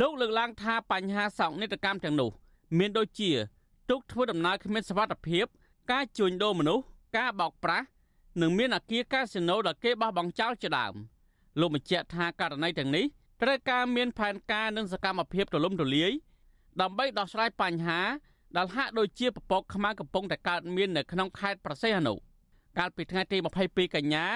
[0.00, 2.30] លោកលើកឡើងថាបញ្ហាសោកនាដកម្មទាំងនោះ
[2.78, 3.30] មានដូចជា
[3.90, 5.46] ទុកធ្វើដំណើរគ្មានសុវត្ថិភាព
[5.92, 6.84] ការជួញដូរមនុស្ស
[7.16, 7.86] ការបោកប្រាស់
[8.40, 10.94] និងមានអាគារកាស៊ីណូដែលគេបោះបង់ចោលជាដើម
[11.60, 13.04] លោកបញ្ជាក់ថាករណីទាំងនេះ
[13.42, 16.12] ត្រូវការមានផែនការនិងសកម្មភាពទូលំទូលាយ
[16.80, 18.00] ដើម្បីដោះស្រាយបញ្ហា
[18.56, 22.14] ដែលហាក់ដូចជាពពកខ្មៅកំពុងតែកើតមាននៅក្នុងខេត្តប្រសេះអនុ
[22.78, 24.26] កាលពីថ្ងៃទី22កញ្ញា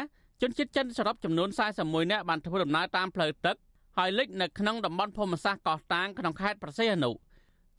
[0.43, 1.49] ជនជាតិចិនសរុបចំនួន
[1.81, 3.57] 41នាក់បានធ្វើដំណើរតាមផ្លូវទឹក
[3.97, 7.11] ហើយលិចនៅក្នុងតំបន់ភូមិសាស្ត្រកោះតាងក្នុងខេត្តប្រសេះអនុ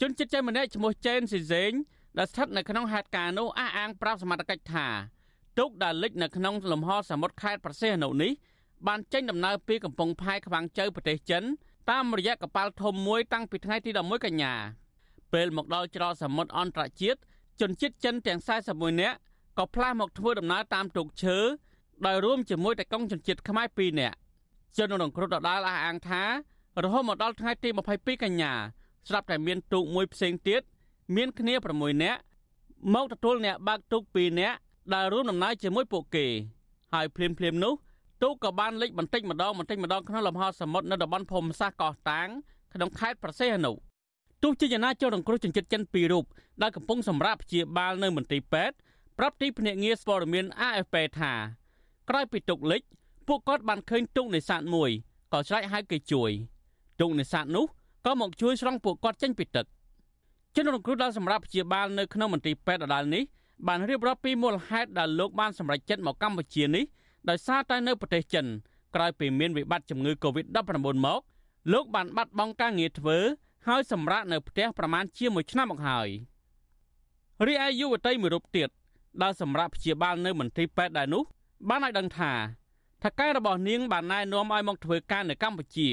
[0.01, 1.71] ជនជាតិចិនម្នាក់ឈ្មោះចេនស៊ីសេង
[2.17, 4.87] ដែលស្ថិតនៅក្នុងហេតុការណ៍នោះអះអាងប្រាប់សមត្ថកិច្ចថា
[5.59, 8.31] ទូកដែលលិចនៅក្នុងលំហសមុទ្រខេត្តប្រសេះអនុនេះ
[8.87, 11.43] បានចេញដំណើរពីកំពង់ផែខ្វាំងជ័យប្រទេសចិន
[11.91, 14.53] តាមរយៈកប៉ាល់ធំមួយតាំងពីថ្ងៃទី11កញ្ញា
[15.33, 17.19] ពេលមកដល់ច្រកសមុទ្រអន្តរជាតិ
[17.61, 18.39] ជនជាតិចិនទាំង
[18.69, 19.17] 41នាក់
[19.57, 21.37] ក៏ផ្លាស់មកធ្វើដំណើរតាមទូកឈើ
[22.05, 24.17] ដោយរួមជាមួយតែកងជនជាតិខ្មែរ2នាក់
[24.77, 26.23] ជនរងគ្រោះដដាលអះអាងថា
[26.83, 28.53] រហូតមកដល់ថ្ងៃទី22កញ្ញា
[29.07, 30.61] ស្រាប់តែមានទូកមួយផ្សេងទៀត
[31.15, 32.21] មានគ្នា6នាក់
[32.93, 34.57] មកទទួលអ្នកបើកទូក2នាក់
[34.93, 36.25] ដែលរួមដំណើរជាមួយពួកគេ
[36.93, 37.73] ហើយភ្លាមភ្លាមនោះ
[38.23, 42.27] ទូកក៏បានលិចបន្តិចម្ដងបន្តិចម្ដងក្នុងលំហសមុទ្រនៅតំបន់ភូមិសាស្ត្រកោះតាង
[42.73, 43.73] ក្នុងខេត្តប្រសេះអនុ
[44.43, 46.25] ទោះជាយ៉ាងណាជនរងគ្រោះជនជាតិចិនពីររូប
[46.61, 48.75] ដែលកំពុងសម្រាប់ព្យាបាលនៅមន្ទីរពេទ្យ
[49.17, 51.33] ប្រាប់ទីភ្នាក់ងារព័ត៌មាន AFP ថា
[52.09, 52.81] ក្រោយពីទុកលិច
[53.27, 54.91] ពួកគាត់បានឃើញទូកនេសាទមួយ
[55.33, 56.31] ក៏ឆ្លៃហៅគេជួយ
[56.99, 57.65] ទូកនេសាទនោះ
[58.05, 59.65] ក៏មកជួយស្រង់ពួកគាត់ចេញពីទឹក
[60.55, 63.23] ជនរងគ្រោះដែលសម្រាប់ព្យាបាលនៅក្នុងមន្ទីរពេទ្យដដាលនេះ
[63.67, 66.83] បានរៀបរាប់ពីមូលហេតុដែលលោកបានសម្រេចចិត្តមកកម្ពុជានេះ
[67.29, 68.45] ដោយសារតែនៅប្រទេសចិន
[68.95, 70.59] ក្រោយពីមានវិបត្តិជំងឺ Covid-19
[71.05, 71.21] មក
[71.73, 73.17] លោកបានបាត់បង់ការងារធ្វើ
[73.67, 76.09] ហើយសម្រាកនៅផ្ទះប្រមាណជាមួយឆ្នាំមកហើយ
[77.45, 78.69] រីឯយុវតីមួយរូបទៀត
[79.22, 81.22] ដែលសម្រាប់ព្យាបាលនៅមន្ទីរពេទ្យដែរនោះ
[81.68, 82.32] បានឲ្យដឹងថា
[83.02, 85.88] ថកែរបស់នាងបានណែនាំឲ្យមកធ្វើការនៅកម្ពុជា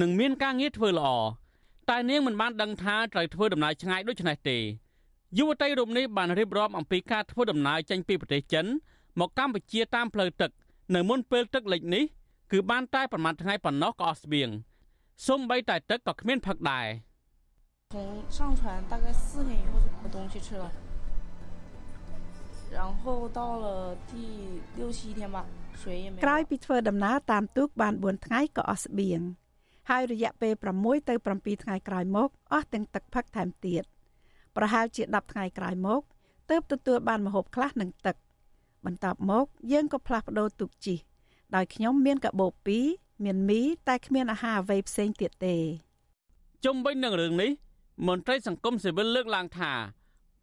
[0.00, 1.10] និងមានការងារធ្វើល្អ
[1.90, 4.58] តែនាងមិនបានដឹងថាត្រូវធ្វើដំណើរឆ្ងាយដូចនេះទេ
[5.38, 8.66] យុវតីរូបនេះបានរៀបរាប់អំពីការធ្វើដំណើរចេញពីប្រទេសចិន
[9.20, 10.50] មកកម្ពុជាតាមផ្លូវទឹក
[10.94, 12.04] នៅមុនពេលទឹកលិចនេះ
[12.52, 14.48] គឺបានតែប្រហែលថ្ងៃប៉ុណ្ណោះក៏អស់ស្បៀង
[15.26, 16.86] សូម្បីតែទឹកក៏គ្មានផឹកដែរ
[17.90, 17.94] 从
[18.36, 20.64] 上船大概四天以后就没东西吃了，
[22.82, 23.66] 然后到了
[24.10, 24.12] 第
[24.78, 25.36] 六七天吧，
[25.80, 26.16] 水也没。
[26.24, 29.20] ក្រោយពីធ្វើដំណើរតាមទូកបាន4ថ្ងៃក៏អស់ស្បៀង
[29.90, 33.84] ហើយរយៈពេល6ទៅ7ថ្ងៃក្រោយមកអស់ទាំងទឹកផឹកថែមទៀត
[34.56, 36.02] ប្រហែលជា10ថ្ងៃក្រោយមក
[36.50, 38.16] ទើបទទួលបានម្ហូបខ្លះនិងទឹក
[38.84, 40.94] បន្ទាប់មកយើងក៏ផ្លាស់ប្ដូរទូកជី
[41.54, 42.52] ដោយខ្ញុំមានកាបូប
[42.90, 45.56] 2មានមីតែគ្មានអាហារអ្វីផ្សេងទៀតទេ
[46.64, 47.50] ជុំវិញនឹងរឿងនេះ
[48.08, 49.72] មន្ត្រីសង្គមស៊ីវិលលើកឡើងថា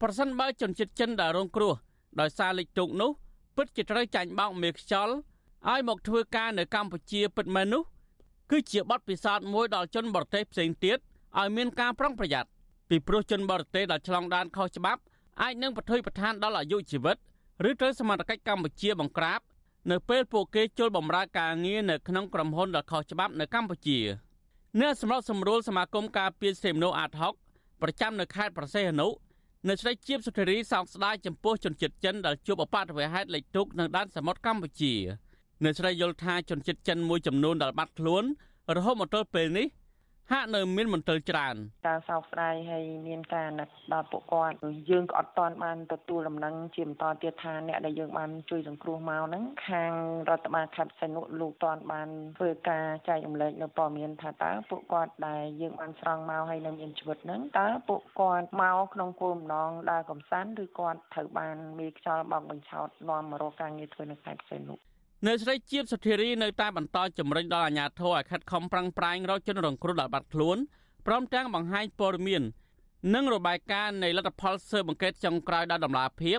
[0.02, 1.74] ប្រសិនបើជនជាតិចិនដែលរងគ្រោះ
[2.21, 3.11] ដោយសារលិចទូកនោះ
[3.57, 5.15] ពិតជាត្រូវចាញ់បោកមេខ្យល់
[5.71, 7.83] ឲ្យមកធ្វើការនៅកម្ពុជាពិតមែននោះ
[8.51, 10.99] គឺជាបទពិសោធន៍មួយដល់ជនបរទេសផ្សេងទៀត
[11.39, 12.49] ឲ្យមានការប្រុងប្រយ័ត្ន
[12.89, 15.01] ពីព្រោះជនបរទេសដែលឆ្លងដែនខុសច្បាប់
[15.43, 17.17] អាចនឹងប្រថុយប្រឋានដល់អាយុជីវិត
[17.69, 19.41] ឬត្រូវសមត្ថកិច្ចកម្ពុជាបង្ក្រាប
[19.91, 23.99] នៅពេលពួកគេចូលបម្រើការងារនៅក្នុងក្រុមហ៊ុនដ៏ខុសច្បាប់នៅកម្ពុជា
[24.81, 27.35] អ្នកសម្របសម្រួលសមាគមការពារសិទ្ធិមនុស្សអាតហុក
[27.83, 29.09] ប្រចាំនៅខេត្តប្រសេះអនុ
[29.69, 34.95] នៅស្រីជាបសុធារីសោកស្ដាយចំពោះជនជាតិចិនដែលជួបអបតវហេតុលេខទុកនៅដែនសមុទ្រកម្ពុជា
[35.65, 38.25] នៅស្រីយល់ថាជនជាតិចិនមួយចំនួនដែលបាត់ខ្លួន
[38.77, 39.67] រហូតមកទល់ពេលនេះ
[40.35, 41.57] ហាក់នៅមានមន្ទិលច្រើន
[41.89, 44.57] ការសោកស្ដាយហើយមានការណាត់ដល់ពួកគាត់
[44.91, 49.93] យើងក៏អត់ទាន់បានទទួលដំណឹងជាបន្តទៀតថាអ្នកដែលយើងបានជួយសង្គ្រោះមកហ្នឹងខាង
[50.29, 64.77] រដ្ឋបាលខេត្តសីនុលោកតាន់បានធ្វើការចែករំលែកនៅព័ត៌មានថាតើពួកគាត់ដែលយើងបានស្រង់មកហើយនៅមានជីវិតហ្នឹងតើពួកគាត់មកក្នុងគោលបំណងដើរកំសាន្តឬគាត់ត្រូវបានមេខ្យល់បោកបញ្ឆោតនាំមករកការងារធ្វើនៅខេត្តសីនុ
[65.27, 70.59] នៅស្រីជាបសុធារីនៅតែបន្តជំរុញដល់អាជ្ញាធរឲ្យខិតខំប្រឹងប្រែងរកជនរងគ្រោះដែលបាត់ខ្លួន
[71.07, 72.43] ព្រមទាំងបង្ហាញព័ត៌មាន
[73.15, 76.39] និងរបាយការណ៍នៃលទ្ធផលស៊ើបអង្កេតចុងក្រោយដល់ដំណាភាព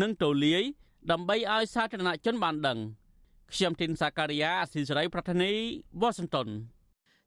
[0.00, 0.62] និងទូលាយ
[1.10, 2.78] ដើម្បីឲ្យសាធារណជនបានដឹង
[3.52, 5.52] ខ្ញុំទីនសាការីយ៉ាអស៊ីសេរីប្រធានី
[6.00, 6.48] វ៉ាស៊ីនតោន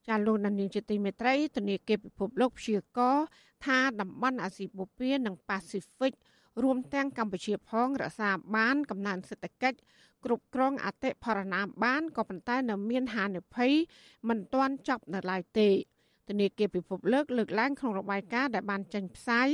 [0.07, 3.15] ចាលោកនាងជាទីមេត្រីធនាគារពិភពលោកព្យាករ
[3.65, 6.13] ថាតំបន់អាស៊ីបូព៌ានិងប៉ាស៊ីហ្វិក
[6.63, 9.77] រួមទាំងកម្ពុជាផងរក្សាបានកំណើនសេដ្ឋកិច្ច
[10.25, 13.71] គ្រប់គ្រងអតិផរណាបានក៏ប៉ុន្តែនៅមានហានិភ័យ
[14.29, 15.69] មិនទាន់ចប់នៅឡើយទេ
[16.29, 19.47] ធនាគារពិភពលោកលើកឡើងក្នុងរបាយការណ៍ដែលបានចេញផ្សាយ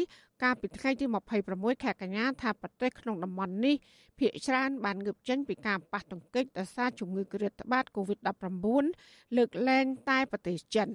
[0.44, 1.06] កាលពីថ្ងៃទី
[1.46, 3.76] 26ខែកញ្ញាថាប្រទេសក្នុងតំបន់នេះ
[4.20, 10.88] ភាគច្រើនបានងើបចេញពីការប៉ះទង្គិចដោយសារជំងឺគ្រុនក្បាល COVID-19 លើកលែងតែប្រទេសចិន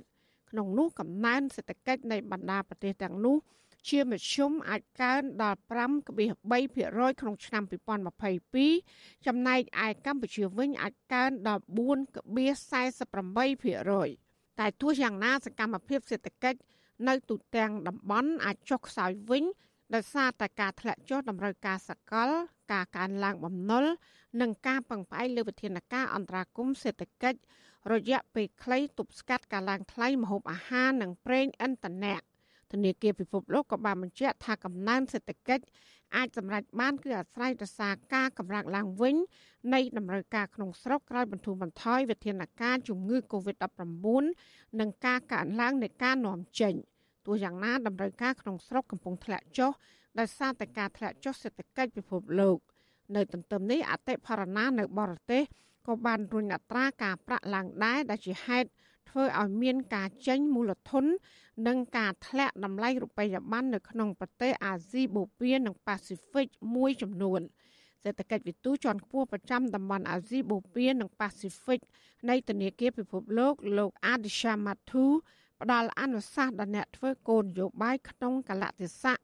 [0.50, 3.36] ក្នុងនោះកំណើនសេដ្ឋកិច្ចនៃបណ្ដាប្រទេសទាំងនោះ
[3.88, 7.62] ជាមធ្យមអាចកើនដល់5.3%ក្នុងឆ្នាំ
[8.44, 16.58] 2022ចំណែកឯកម្ពុជាវិញអាចកើនដល់4.48%តែទោះយ៉ាងណាសកម្មភាពសេដ្ឋកិច្ច
[17.08, 19.44] នៅទូទាំងតំបន់អាចចុះខ្សោយវិញ
[19.94, 22.30] ដោយសារតែការធ្លាក់ចុះតម្រូវការសកល
[22.72, 23.84] ការកើនឡើងបំណុល
[24.40, 27.38] និងការពឹងផ្អែកលើវិធានការអន្តរាគមសេដ្ឋកិច្ច
[27.92, 32.16] រយៈពេលខ្លីទប់ស្កាត់ការឡើងថ្លៃម្ហូបអាហារនិងប្រេងឥន្ធនៈ
[32.72, 35.64] ធនាគារពិភពលោកក៏បានបញ្ជាក់ថាកំណើនសេដ្ឋកិច្ច
[36.16, 39.16] អាចសម្រេចបានគឺអាស្រ័យទៅសារការកម្រើកឡើងវិញ
[39.74, 46.74] នៃតម្រូវការក្នុងស្រុកក្រោយបន្ធូរបន្ថយវិធានការជំងឺ Covid-19 និងការកើនឡើងនៃការនាំចេញ
[47.26, 49.72] ទោះយ៉ាងណាតម្រូវការក្នុងស្រុកកំពុងធ្លាក់ចុះ
[50.18, 52.58] ដោយសារតែការធ្លាក់ចុះសេដ្ឋកិច្ចពិភពលោក
[53.16, 55.42] នៅទន្ទឹមនេះអតិផរណានៅបរទេស
[55.86, 58.68] ក៏បានរុញអត្រាការប្រាក់ឡើងដែរដែលជាហេតុ
[59.10, 61.04] ធ្វើឲ្យមានការចេញមូលធន
[61.66, 67.40] និងការធ្លាក់តម្លៃរូបិយប័ណ្ណនៅក្នុងប្រទេសអាស៊ីបូព៌ានិងប៉ាស៊ីហ្វិកមួយចំនួន
[68.02, 71.80] សេដ្ឋកិច្ចវិទូជាន់ខ្ពស់ប្រចាំតំបន់អាស៊ីបូព៌ានិងប៉ាស៊ីហ្វិក
[72.28, 75.06] នៃធនាគារពិភពលោកលោក Adisha Mathu
[75.62, 79.18] ផ្ដល់អនុសាសន៍ដល់អ្នកធ្វើគោលនយោបាយក្នុងកលៈទេសៈ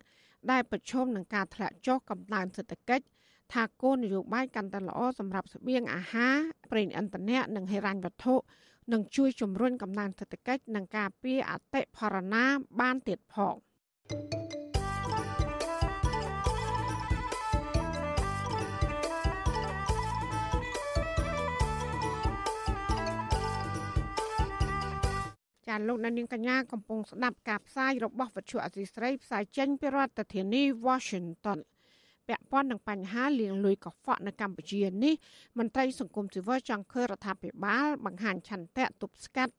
[0.50, 3.04] ដែលប្រឈមនឹងការធ្លាក់ចុះកម្ដៅសេដ្ឋកិច្ច
[3.52, 6.36] ថាគោលនយោបាយកាន់តែល្អសម្រាប់ស្បៀងអាហារ
[6.70, 8.34] ប្រេងឥន្ធនៈនិងហិរញ្ញវត្ថុ
[8.92, 12.44] នឹងជួយជំរុញកំណើនសេដ្ឋកិច្ចនិងការពារអតិផរណា
[12.80, 13.54] បានទៀតផង
[25.66, 31.58] ចាលោកនាងកញ្ញាកំពុងស្ដាប់ការផ្សាយរបស់វិទ្យុអសីស្រីផ្សាយចេញពីរដ្ឋធានី Washington
[32.28, 35.14] ពាក់ព័ន្ធនឹងបញ្ហាលាងលុយកខ្វក់នៅកម្ពុជានេះ
[35.58, 39.54] មន្ត្រីសង្គមស៊ីវិលចង់ឃើញរដ្ឋាភិបាលបង្ហាញឆន្ទៈទប់ស្កាត់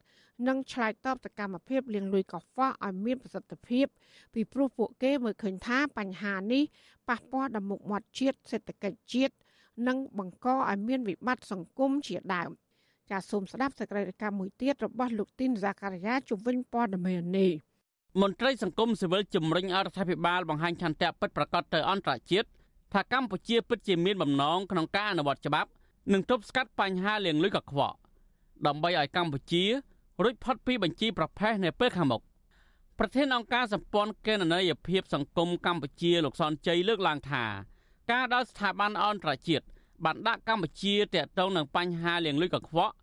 [0.48, 3.86] និងឆ្លើយតបទៅកម្មភាពលាងលុយកខ្វក់ឲ្យមានប្រសិទ្ធភាព
[4.34, 6.64] ពីព្រោះពួកគេមើលឃើញថាបញ្ហានេះ
[7.10, 9.34] ប៉ះពាល់ដល់មុខមាត់ជាតិសេដ្ឋកិច្ចជាតិ
[9.88, 12.52] និងបង្កឲ្យមានវិបត្តិសង្គមជាដើម
[13.10, 17.52] ចាសសូមស្ដាប់សេចក្តីរាយការណ៍មួយទៀតរបស់លោកទីនហ្សាការីយ៉ាជំវិញព័ត៌មាននេះ
[18.22, 22.48] មន្ត្រីសង្គមស៊ីវិលជំរុញអរដ្ឋាភិបាលបង្ហាញឆន្ទៈពិតប្រាកដទៅអន្តរជាតិ
[22.94, 25.70] ថាកម្ពុជាពិតជាមានបំណងក្នុងការអនុវត្តច្បាប់
[26.14, 27.98] និងទប់ស្កាត់បញ្ហាលាងលុយកខ្វក់
[28.68, 29.64] ដើម្បីឲ្យកម្ពុជា
[30.24, 32.22] រួចផុតពីបញ្ជីប្រភេទនៅពេលខាងមុខ
[33.00, 37.44] ប្រធានអង្គការសម្ព័ន្ធកេណនីយភាពសង្គមកម្ពុជាលោកសនជ័យលើកឡើងថា
[38.12, 39.66] ការដល់ស្ថាប័នអន្តរជាតិ
[40.04, 42.94] បានដាក់កម្ពុជាតាក់ទងនឹងបញ្ហាលាងលុយកខ្វក់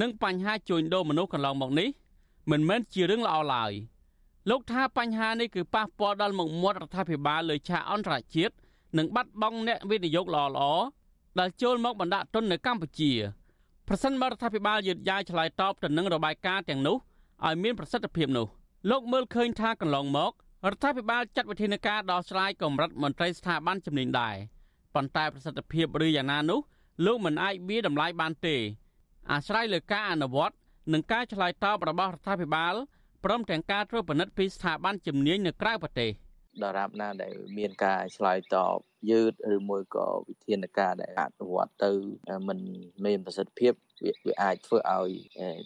[0.00, 1.88] និងបញ្ហាជួញដូរមនុស្សកន្លងមកនេះ
[2.50, 3.72] មិនមែនជារឿងល្អឡើយ
[4.50, 8.54] លោកថាបញ្ហានេះគឺប៉ះពាល់ដល់មុខមាត់រដ្ឋាភិបាលលើឆាកអន្តរជាតិ
[8.98, 10.82] និងបាត់បង់អ្នកវិនិយោគល្អៗ
[11.38, 13.12] ដែលចូលមកបណ្ដាក់ទុននៅកម្ពុជា
[13.88, 16.96] ប្រសិនបើរដ្ឋាភិបាលយឺតយ៉ាវឆ្លើយតបទៅនឹងរបាយការណ៍ទាំងនោះ
[17.46, 18.46] ឲ្យមានប្រសិទ្ធភាពនោះ
[18.90, 20.32] លោកមើលឃើញថាកន្លងមក
[20.70, 24.36] រដ្ឋាភិបាលចាត់វិធានការដោះស្រាយកម្រិតមន្ត្រីស្ថាប័នជំនាញដែរ
[24.94, 26.60] ប៉ុន្តែប្រសិទ្ធភាពឬយ៉ាងណានោះ
[27.06, 28.56] លោកមិនអាចវាតម្លៃបានទេ
[29.30, 30.54] អាស្រ័យលើការអនុវត្ត
[30.92, 32.74] និងការឆ្លើយតបរបស់រដ្ឋាភិបាល
[33.24, 36.10] ព្រមទាំងការត្រួតពិនិត្យពីស្ថាប័នជំនាញនៅក្រៅប្រទេស។
[36.62, 38.78] ដរាបណាដែលមានការឆ្លើយតប
[39.10, 41.90] យឺតឬមួយក៏វិធានការដែលអនុវត្តទៅ
[42.48, 42.58] มัน
[43.04, 43.72] មានប្រសិទ្ធភាព
[44.26, 45.10] វាអាចធ្វើឲ្យ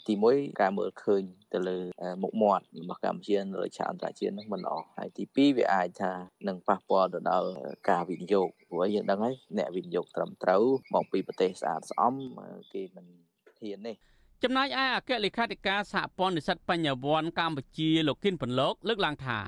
[0.09, 1.79] ទីមួយការមើលឃើញទៅលើ
[2.23, 6.13] មុខមាត់របស់កម្ពុជានៅលើឆាកអន្តរជាតិនោះមិនល្អហើយទីពីរវាអាចថា
[6.49, 7.49] នឹងប៉ះពាល់ទៅដល់
[7.91, 10.63] ការវិនិយោគព្រោះយើងដឹងហើយអ្នកវិនិយោគត្រឹមត្រូវ
[10.95, 12.15] មកពីប្រទេសស្អាតស្អំ
[12.75, 13.07] គេមិន
[13.61, 13.93] ហ៊ានទេ
[14.43, 19.39] ចំណែកឯអគ្គលេខាធិការសហព័ន្ធនិស្សិតបញ្ញវន្តកម្ពុជាលោកគិនពន្លកលើកឡើងថា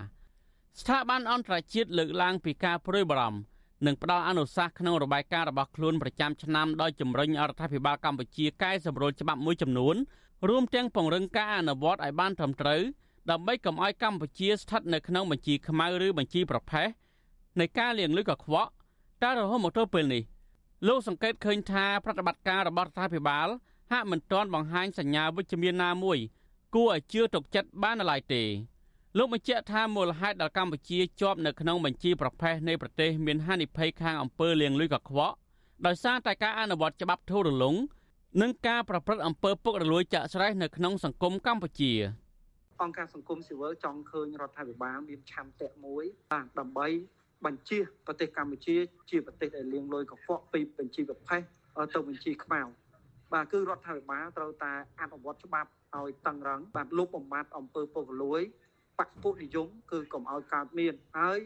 [0.80, 3.40] ស្ថាប័នអន្តរជាតិលើកឡើងពីការព្រួយបារម្ភ
[3.86, 9.96] និងផ្ដល់អនុសាសន៍ក្នុងរបាយការណ៍របស់ខ្លួនប្រចាំឆ្នាំដោយជំរុញរដ្ឋាភិបាលកម្ពុជាកែសម្រួលច្បាប់មួយចំនួន
[10.48, 12.80] រួមទាំងពង្រឹងការអនុវត្តឲ្យបានត្រឹមត្រូវ
[13.30, 16.88] ដើម្បីកុំឲ្យកម្ពុជាស្ថិតនៅក្នុងបញ្ជីខ្មៅឬបញ្ជីប្រភេទ
[17.60, 18.70] នៃការលាងលុយកខ្វក់
[19.22, 20.22] តែរហូតមកទល់ពេលនេះ
[20.88, 23.48] លោកសង្កេតឃើញថាប្រតិបត្តិការរបស់រដ្ឋាភិបាល
[23.90, 26.18] ហាក់មិនទាន់បង្ហាញសញ្ញាវិជ្ជមានណាមួយ
[26.74, 28.42] គួរឲ្យជឿទុកចិត្តបានឡើយទេ
[29.16, 35.34] លោកបញ្ជាក់ថាមូលហេតុដែលកម្ពុជាជាប់នៅក្នុងបញ្ជីប្រភេទនៃប្រទេសមានហានិភ័យខាងអំពើលាងលុយកខ្វក់
[35.86, 37.74] ដោយសារតែការអនុវត្តច្បាប់ធូររលុង
[38.40, 41.92] និងការប្រព្រឹត្តអំពើពុករលួយចាក់ស្រេះនៅក្នុងសង្គមកម្ពុជា
[42.82, 46.88] អង្គការសង្គមស៊ីវិលចង់ឃើញរដ្ឋាភិបាលមានឆន្ទៈមួយបាទដើម្បី
[47.46, 48.76] បញ្ជាប្រទេសកម្ពុជា
[49.10, 51.42] ជាប្រទេសដែលលាងលុយកខ្វក់ពីបញ្ជីប្រភេទ
[51.94, 52.60] ទៅបញ្ជីខ្មៅ
[53.32, 58.42] បាទគឺរដ្ឋាភិបាលត្រូវតែអនុវត្តច្បាប់ឲ្យតឹងរឹងបាទលុបបំបត្តិអំពើពុករលួយ
[58.98, 61.38] បកពុនិយមគឺកុំឲ្យកើតមានហើយ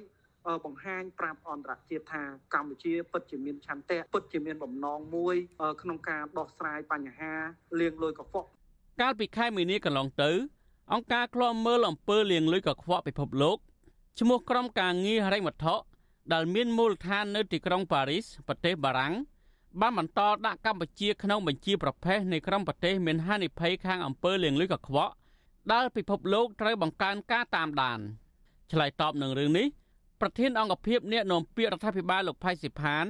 [0.65, 2.23] បង្ហាញប្រាប់អន្តរជាតិថា
[2.55, 5.37] កម្ពុជាពិតជាមានឆន្ទៈពិតជាមានបំណងមួយ
[5.83, 7.33] ក្នុងការដោះស្រាយបញ្ហា
[7.81, 8.49] លាងលុយកខ្វក់
[9.01, 10.31] កាលពីខែមីនាកន្លងទៅ
[10.93, 13.57] អង្គការឃ្លាំមើលអំពើលាងលុយកខ្វក់ពិភពលោក
[14.21, 15.75] ឈ្មោះក្រុមការងារហិរញ្ញវត្ថុ
[16.33, 19.15] ដែលមានមូលដ្ឋាននៅទីក្រុងប៉ារីសប្រទេសបារាំង
[19.81, 25.13] បានបន្តដាក់កម្ពុជាក្នុងបញ្ជីប្រភេទនៃក្រុមប្រទេសមានហានិភ័យខាងអំពើលាងលុយកខ្វក់
[25.73, 28.01] ដែលពិភពលោកត្រូវបង្កើនការតាមដាន
[28.73, 29.67] ឆ្លើយតបនឹងរឿងនេះ
[30.21, 33.05] ប្រធានអង្គភិបអ្នកនាំពាក្យរដ្ឋាភិបាលលោកផៃសិផាន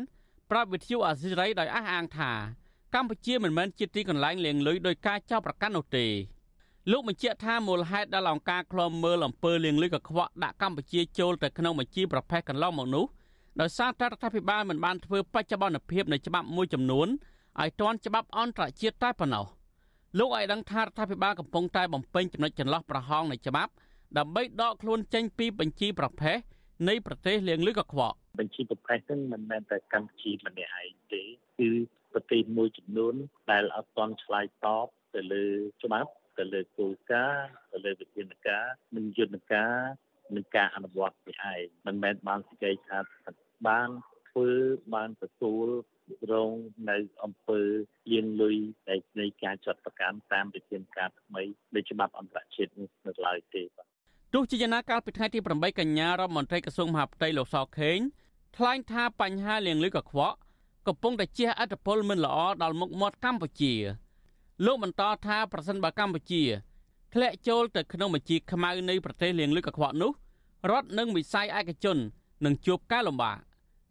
[0.51, 2.33] ប្រាប់វិទ្យុអាស៊ីសេរីដោយអះអាងថា
[2.95, 6.07] កម្ពុជាមិនមែនជាទីកន្លែងលាងលុយដោយការចោទប្រកាន់នោះទេ
[6.91, 13.05] លោកបញ្ជាក់ថាមូលហេតុដែលអង្គការឃ្លាំមើលអំពើលាងលុយកខ្វក់ដាក់កម្ពុជាចូលទៅក្នុងបញ្ជីប្រភេទកន្លងមកនោះ
[13.61, 17.09] ដោយសារតែរដ្ឋាភិបាលមិនបានធ្វើបច្ចុប្បន្នភាពនៃច្បាប់មួយចំនួន
[17.61, 19.47] ឲ្យទាន់ច្បាប់អន្តរជាតិតែប៉ុណ្ណោះ
[20.19, 23.73] លោកឲ្យដឹងថារដ្ឋាភិបាលកំពុងតែបំពេញចំណុចចន្លោះប្រហោងនៃច្បាប់
[24.19, 26.39] ដើម្បីដកខ្លួនចេញពីបញ្ជីប្រភេទ
[26.89, 31.23] នៃប្រទេសលាងលុយកខ្វក់បញ្ជីប្រភេទហ្នឹងមិនមែនតែកម្ពុជាម្នាក់ឯងទេ
[31.59, 31.71] គឺ
[32.13, 33.15] ប្រទេសមួយចំនួន
[33.51, 35.45] ដែលអត់ទាន់ឆ្លើយតបទៅលើ
[35.83, 39.77] ច្បាប់ទៅលើគោលការណ៍ទៅលើវិធានការនិងយន្តការ
[40.37, 43.33] នឹងការអនុវត្តនេះឯងមិនមែនបានសេចក្តីថាបា
[43.87, 43.89] ន
[44.31, 44.51] ធ្វើ
[44.95, 45.67] បានទទួល
[46.33, 46.53] រង
[46.91, 47.63] នៅអង្គើ
[48.13, 48.57] លៀងលុយ
[48.89, 51.43] នៃនៃការចាត់ប្រកាន់តាមវិធានការថ្មី
[51.75, 53.87] នៃច្បាប់អន្តរជាតិនេះនៅឡើយទេបាទ
[54.35, 57.99] ទោះជាយ៉ាងណាកាលពីថ្ងៃទី8កញ្ញារដ្ឋមន្ត្រីក្រសួងមហាផ្ទៃលោកសខេង
[58.57, 60.37] ថ្លែងថាបញ្ហាលៀងលុយកខ្វក់
[60.87, 63.75] កំពុងតែជះឥទ្ធិពលមិនល្អដល់មុខមាត់កម្ពុជា
[64.67, 66.43] លោកបន្តថាប្រសិនបើកម្ពុជា
[67.15, 70.13] ធ្លាក់ចូលទៅក្នុងបញ្ជីខ្មៅនៃប្រទេសលៀងលុយកខ្វក់នោះ
[70.71, 71.99] រដ្ឋនិងវិស័យឯកជន
[72.45, 73.37] នឹងជួបការលំបាក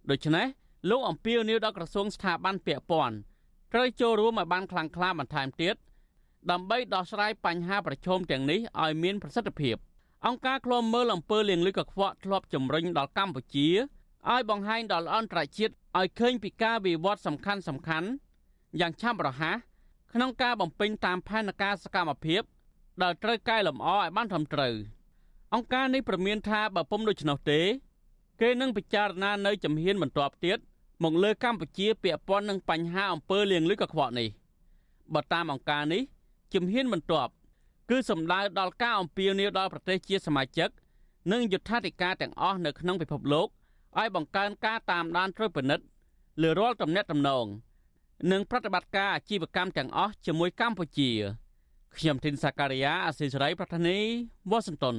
[0.09, 0.47] ដូច្នេះ
[0.89, 3.15] លោកអំពីលនីវដល់ក្រសួងស្ថាប័នពាក់ព័ន្ធ
[3.73, 5.75] ត្រូវចូលរួមឲ្យបានខ្លាំងក្លាបន្ថែមទៀត
[6.51, 9.75] ដើម្បីដោះស្រាយបញ្ហាប្រឈមទាំងនេះឲ្យមានប្រសិទ្ធភាព
[10.27, 13.69] អង្គការឃ្លាំមើលអំពើលាងលុយកខ្វក់ធ្លាប់ជំរុញដល់កម្ពុជា
[14.31, 18.07] ឲ្យបង្ហាញដល់អន្តរជាតិឲ្យឃើញពីការវិវត្តសំខាន់សំខាន់
[18.79, 19.57] យ៉ាងឆាប់រហ័ស
[20.13, 22.41] ក្នុងការបំពេញតាមផែនការសកម្មភាព
[23.01, 24.75] ដែលត្រូវកែលម្អឲ្យបានត្រឹមត្រូវ
[25.53, 27.61] អង្គការនេះប្រមានថាបើពុំដូច្នោះទេ
[28.41, 30.59] គេនឹងពិចារណានៅជំហានបន្ទាប់ទៀត
[31.03, 34.27] មកលើកម្ពុជាពាក់ព័ន្ធនឹងបញ្ហាអំពើលាងលុយកខ្វក់នេះ
[35.13, 36.01] បើតាមអង្គការនេះ
[36.53, 37.31] ជំហានបន្ទាប់
[37.89, 40.69] គឺសំដៅដល់ការអំពាវនាវដល់ប្រទេសជាសមាជិក
[41.31, 43.47] និងយុត្ថាធិការទាំងអស់នៅក្នុងពិភពលោក
[43.99, 45.85] ឲ្យបង្កើនការតាមដានត្រួតពិនិត្យ
[46.41, 47.45] លើរាល់ទំនាក់ទំនង
[48.31, 51.09] និងប្រតិបត្តិការអាជីវកម្មទាំងអស់ជាមួយកម្ពុជា
[51.97, 53.97] ខ្ញុំធីនសាការីយ៉ាអសិរ័យប្រធានី
[54.49, 54.97] វ៉ាស៊ីនតោន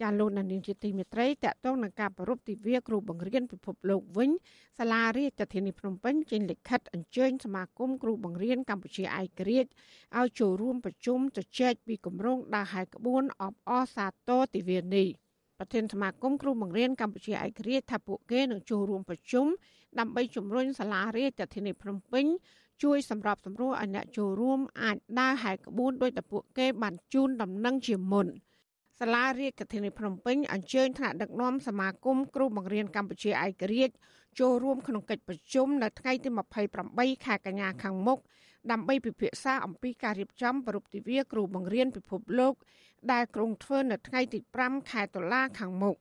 [0.00, 4.30] ចាលោកនាងជាទីមេត្រីតកតងនឹងការប្រ rup ទិវាគ្រូបង្រៀនពិភពលោកវិញ
[4.78, 9.70] សាលារាជធានីភ្នំពេញចេញលិខិតអញ្ជើញសមាគមគ្រូបង្រៀនកម្ពុជាឯករាជ្យ
[10.18, 15.08] ឲ្យចូលរួមប្រជុំជជែកពីគម្រោងដើរហែក្បួនអបអរសាទរទិវានេះ
[15.58, 19.46] ប្រធានសមាគមគ្រូបង្រៀនកម្ពុជាឯករាជ្យថាពួកគេនឹងចូលរួមប្រជុំ
[19.98, 22.26] ដើម្បីជំរុញសាលារាជធានីភ្នំពេញ
[22.82, 28.28] ជួយសម្របសម្រួលឲ្យអ្នកចូលរួមអាចដើរហែក្បួនដោយតែពួកគេបានជូនដំណឹងជាមុន។
[29.02, 33.94] សាលារាជធានីភ្នំពេញអញ្ជើញថ្នាក់ដឹកនាំសមាគមគ្រូបង្រៀនកម្ពុជាឯករាជ្យ
[34.40, 36.28] ចូលរួមក្នុងកិច្ចប្រជុំនៅថ្ងៃទី
[36.76, 38.18] 28ខែកញ្ញាខាងមុខ
[38.70, 42.54] ដើម្បីពិភាក្សាអំពីការរៀបចំប្រពៃទិវាគ្រូបង្រៀនពិភពលោក
[43.12, 45.96] ដែលក្រុងធ្វើនៅថ្ងៃទី5ខែតុលាខាងមុខ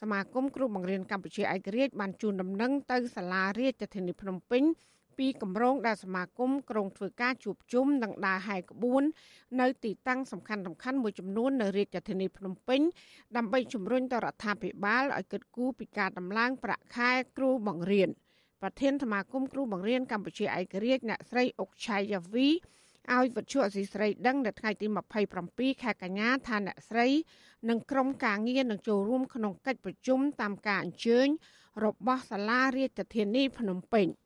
[0.00, 4.62] សមាគមគ្រូបង្រៀនកម្ពុជាឯករាជ្យបានជូនដំណឹងទៅសាលារាជធានីភ្នំពេញ
[5.18, 9.02] ពីគម្រោងដែលសមាគមក្រុងធ្វើការជួបជុំនិងដើរហែក្បួន
[9.60, 12.80] នៅទីតាំងសំខាន់សំខាន់មួយចំនួននៅរាជធានីភ្នំពេញ
[13.36, 18.08] ដើម្បីជំរុញទៅរដ្ឋាភិបាលឲ្យគិតគូរពីការដំឡើងប្រាក់ខែគ្រូបង្រៀន
[18.62, 22.48] ប្រធានសមាគមគ្រូបង្រៀនកម្ពុជាឯករាជ្យអ្នកស្រីអុកឆៃយ៉ាវី
[23.12, 24.86] ឲ្យវិទ្យុអសីស្រីដឹងនៅថ្ងៃទី
[25.34, 27.08] 27ខែកញ្ញាថាអ្នកស្រី
[27.68, 31.28] និងក្រុមការងារនឹងចូលរួមក្នុងកិច្ចប្រជុំតាមការអញ្ជើញ
[31.84, 34.06] របស់សាលារាជធានីភ្នំពេញ។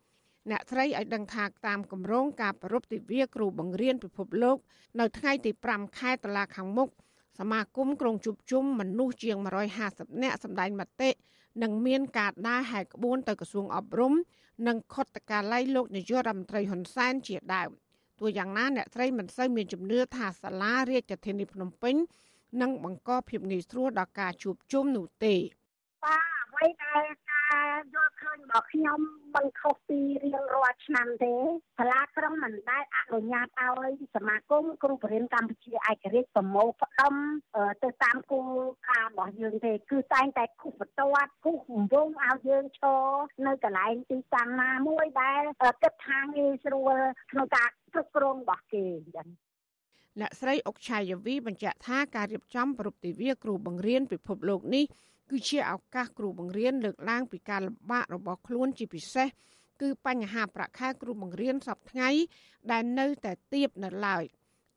[0.50, 4.56] អ្នកស្រីឲ្យដឹងថាតាមគម្រោងការប្រពៃទិវាគ្រូបង្រៀនពិភពលោក
[5.00, 6.88] នៅថ្ងៃទី5ខែតុលាខាងមុខ
[7.38, 9.37] សមាគមក្រុងជប់ជុំមនុស្សជាង
[9.80, 11.11] 150នាក់សម្ដែងមតិ
[11.62, 14.14] និងមានការដើរហែកក្បួនទៅក្រសួងអប់រំ
[14.66, 17.70] និងខុទ្ទកាល័យលោកនាយករដ្ឋមន្ត្រីហ៊ុនសែនជាដើម
[18.18, 21.94] ទោះយ៉ាងណាអ្នកស្រីមិនសូវមានជំនឿថាសាលារាជធានីភ្នំពេញ
[22.60, 25.35] នឹងបង្កភាពងាយស្រួលដល់ការជួបជុំនោះទេ
[26.04, 27.37] បាទអ្វីដែលការ
[27.94, 29.01] យល់ឃើញរបស់ខ្ញុំ
[29.35, 31.35] មិនខុសពីរៀងរាល់ឆ្នាំទេ
[31.79, 37.15] សាលាក្រុងមិនដែលអនុញ្ញាតឲ្យសមាគមគ្រូបរិញ្ញាកម្ពុជាឯករាជ្យប្រមូលផ្ដុំ
[37.83, 38.51] ទៅតាមគោល
[38.88, 41.59] ការណ៍របស់យើងទេគឺតែងតែគូសបន្ទាត់គូស
[41.92, 43.05] វងឲ្យយើងឈរ
[43.46, 45.42] នៅកន្លែងទីតាំងណាមួយដែល
[45.83, 46.94] គិតថាងាយស្រួល
[47.31, 49.29] ក្នុងការគ្រប់គ្រងរបស់គេអញ្ចឹង
[50.21, 54.85] អ្នកស្រីអុកឆាយវីបញ្ជាក់ថាការរៀបចំប្រពៃទិវាគ្រូបង្រៀនពិភពលោកនេះ
[55.31, 59.29] គឺជាឱកាសគ្រូបង្រៀនលើកឡើងពីការលំបាករបស់ខ្លួនជាពិសេស
[59.81, 62.10] គឺបញ្ហាប្រាក់ខែគ្រូបង្រៀនសពថ្ងៃ
[62.70, 64.24] ដែលនៅតែទាបនៅឡើយ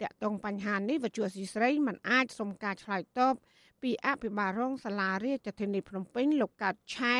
[0.01, 3.33] តាក់ទងបញ្ហានេះវិទ្យុស៊ីស្រីមិនអាចសុំការឆ្លើយតប
[3.81, 7.15] ពីអភិបាលរងសាលារាជធានីភ្នំពេញលោកកើតឆែ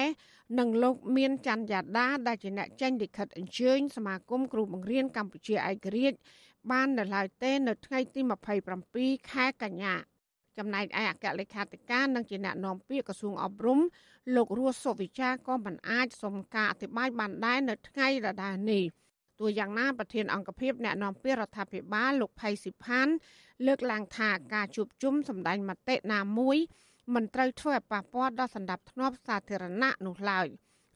[0.59, 6.17] និងលោកមានច័ន្ទយ៉ាដាដែលជាអ្នកចេញលិខិតអញ្ជើញសមាគមគ្រូបង្រៀនកម្ពុជាឯករាជ្យ
[6.71, 8.21] បាននៅឡើយទេនៅថ្ងៃទី
[8.75, 9.95] 27ខែកញ្ញា
[10.62, 13.80] ចំណែកឯអគ្គលេខាធិការនិងជាអ្នកនាំពាក្យក្រសួងអប់រំ
[14.36, 18.84] លោករស់សុវិចាក៏មិនអាចសុំការអធិប្បាយបានដែរនៅថ្ងៃដដែលនេះ
[19.39, 23.07] ទោះយ៉ាងណាប្រធានអង្គភិបអ្នកនាំពាក្យរដ្ឋាភិបាលលោកផៃស៊ីផាន
[23.66, 26.57] លើកឡើងថាការជួបជុំសម្ដែងមតិណាមួយ
[27.14, 30.47] មិនត្រូវធ្វើឲ្យប៉ះពាល់ដល់សន្តិភាពសាធារណៈនោះឡើយ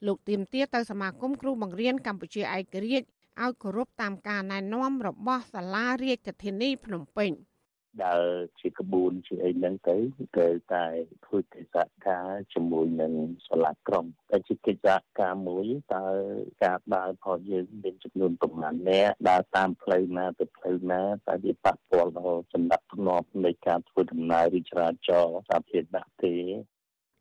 [0.08, 3.08] លោកទៀមទាទៅសមាគមគ្រូបង្រៀនកម្ពុជាឯករាជ្យ
[3.44, 7.32] ឲ្យគោរពតាមការណែនាំរបស់សាលារាជធានីភ្នំពេញ។
[8.04, 8.24] ដើរ
[8.60, 9.98] ជាក្បួនជាអីហ្នឹងទៅ
[10.38, 10.86] គេតែ
[11.26, 13.14] ធ្វើកិច្ចការជាមួយនឹង
[13.48, 14.90] សាលាក្រុងតែជាកិច្ច
[15.22, 15.66] ការមួយ
[15.96, 16.06] តើ
[16.64, 26.36] ការដើរផលយើងមានចំនួនប្រមាណអ្នកដើរតាមផ្លូវណាទៅផ្លូវណាតើវាប៉ះពាល់ដល់សម្ដាប់ធ្នាប់នៃការធ្វើដំណើរឬចរាចរណ៍សាធារណៈទេ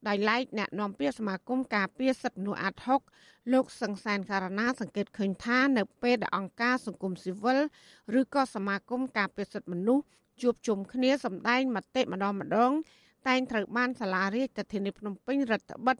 [0.08, 3.00] ដោយឡែកអ្នកនាំពាក្យសមាគមការពារសិទ្ធិមនុស្សអាត់ហុក
[3.52, 7.58] លោកសង្សានការណាសង្កេតឃើញថានៅពេលដែលអង្គការសង្គមស៊ីវិល
[8.20, 10.04] ឬក៏សមាគមការពារសិទ្ធិមនុស្ស
[10.42, 12.72] ជួបជុំគ្នាសម្ដែងមតិម្ដងម្ដង
[13.28, 15.96] តែងត្រូវបានសាលារាជធានីភ្នំពេញរដ្ឋបិទ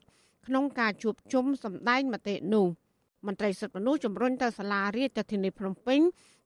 [0.46, 2.66] ក្នុងការជួបជុំសម្ដែងមតិនោះ
[3.26, 6.00] មន្ត្រីសិទ្ធិមនុស្សជំរុញទៅសាលារាជធានីភ្នំពេញ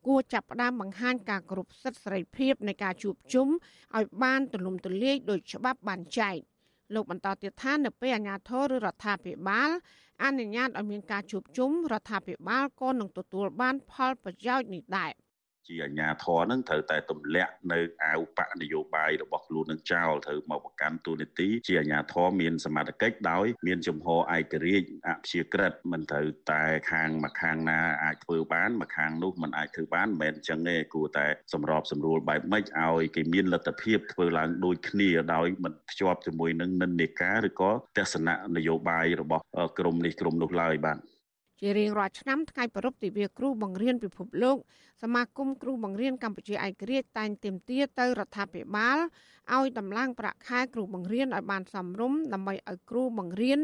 [0.07, 3.49] គួរចាប់ផ្ដើមបង្ហាញការគោរពសិទ្ធិសេរីភាពនៃការជួបជុំ
[3.97, 6.37] ឲ្យបានទូលំទូលាយដោយច្បាប់បានចែង
[6.95, 9.71] លោកបន្តទៀតថានៅពេលអាជ្ញាធរឬរដ្ឋាភិបាល
[10.25, 15.13] អនុញ្ញាតឲ្យមានការជួបជុំរដ្ឋាភិបាលក៏នឹងទទួលបានផលប្រយោជន៍នេះដែរ។
[15.69, 26.63] ជាអាជ្ញាធរនឹងត្រូវតែទម្លាក់នៅអាវបកនយោបាយរបស់ខ្លួននឹងចោលត្រូវមកប្រកាន់ទូនីតិជាអាជ្ញាធរមានសមត្ថកិច្ចដោយមានជំហរឯករាជ្យអព្យាក្រឹតមិនត្រូវតែ
[26.93, 39.43] ខាងមួយខាងណាអាចធ្វើបានមួយខាងនោះមិនអាចធ្វើបានមិនមែនអញ្ចឹងទេគួរតែសម្របសម្រួលបែបម៉េចឲ្យគេមានលទ្ធភាពធ្វើឡើងដូចគ្នាដោយមិនភ្ជាប់ជាមួយនឹងនិន្នាការឬក៏ទស្សនៈនយោបាយរបស់
[39.79, 40.99] ក្រមនេះក្រមនោះឡើយបាទ
[41.61, 44.57] ជារៀងរាល់ឆ្នាំថ្ងៃប្រពៃទិវាគ្រូបង្រៀនពិភពលោក
[45.03, 48.99] សមាគមគ្រូបង្រៀនកម្ពុជាឯករាជ្យតែងទាមទារទៅរដ្ឋាភិបាល
[49.55, 53.59] ឲ្យដំឡើងប្រាក់ខែគ្រូបង្រៀនឲ្យបានសមរម្យដើម្បីឲ្យគ្រូបង្រៀន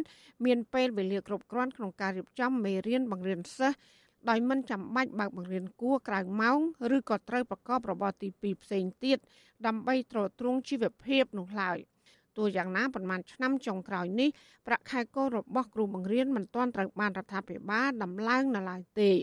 [0.44, 3.78] មានពេលវេលាគ្រប់គ្រាន់ក្នុងការរៀបចំមេរៀនបង្រៀនសិស្ស
[4.28, 6.58] ដោយមិនចាំបាច់បើកបង្រៀនគួរក្រៅម៉ោង
[6.96, 9.18] ឬក៏ត្រូវប្រកបរបរទី2ផ្សេងទៀត
[9.66, 11.78] ដើម្បីទ្រទ្រង់ជីវភាពនោះឡើយ។
[12.36, 14.28] ទោះយ៉ាងណាប្រមាណឆ្នាំចុងក្រោយនេះ
[14.66, 19.16] ប្រាក់ខែគោលរបស់គ្រូបង្រៀនមិនទាន់ត្រូវបានរដ្ឋាភិបាលដំឡើងនៅឡើយទេស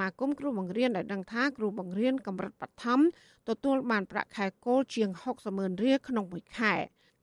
[0.00, 3.00] មាគមគ្រូបង្រៀនដែលដឹងថាគ្រូបង្រៀនកម្រិតបឋម
[3.48, 6.74] ទទួលបានប្រាក់ខែគោលជាង60ម៉ឺនរៀលក្នុងមួយខែ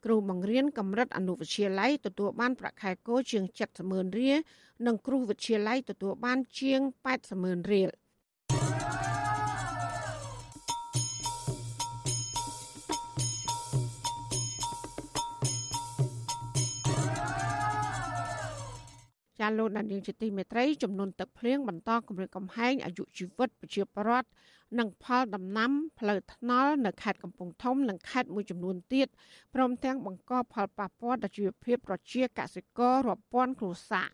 [0.05, 4.38] គ្រូបង្រៀនកម្រិតអនុវិទ្យាល័យទទួលបានប្រាក់ខែគោលជាង70ម៉ឺនរៀល
[4.88, 6.80] និងគ្រូវិទ្យាល័យទទួលបានជាង
[7.13, 7.89] 80ម៉ឺនរៀល
[19.45, 24.27] ចាលោកដានៀងជាទីមេត្រីចំនួនទឹកភ្លៀងបន្តគម្រាមកំហែងអាយុជីវិតប្រជាពលរដ្ឋ
[24.79, 29.07] និងផលដំណាំផ្លូវថ្នល់នៅខេត្តកំពង់ធំនិងខេត្តមួយចំនួនទៀត
[29.53, 34.09] ព្រមទាំងបង្កផលប៉ះពាល់ដល់ជីវភាពប្រជាកសិកររាប់ពាន់គ្រួសារ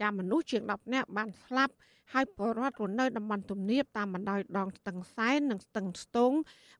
[0.00, 1.74] ចាមនុស្សជាង10នាក់បានស្លាប់
[2.12, 6.32] ហើយពលរដ្ឋរស់នៅតំបន់ទំនាបតាមបណ្ដោយដងស្ទឹងសែននិងស្ទឹងស្ទង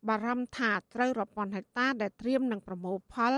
[0.09, 3.34] បារម្ភថាត្រូវរាប់ពាន់ហិកតាដែលត្រៀមនឹងប្រមូលផល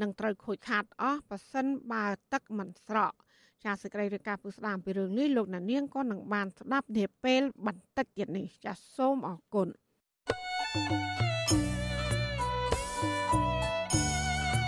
[0.00, 3.12] នឹងត្រូវខូចខាតអស់ប៉ះសិនបើទឹកមិនស្រក។
[3.64, 9.68] ចាសសេចក្តីរាយការណ៍ពុស្ដាមពីរឿងនេះលោកណានៀងក៏នឹងបានស្ដាប់នាពេលបន្តិចទៀតនេះចាសសូមអរគុណ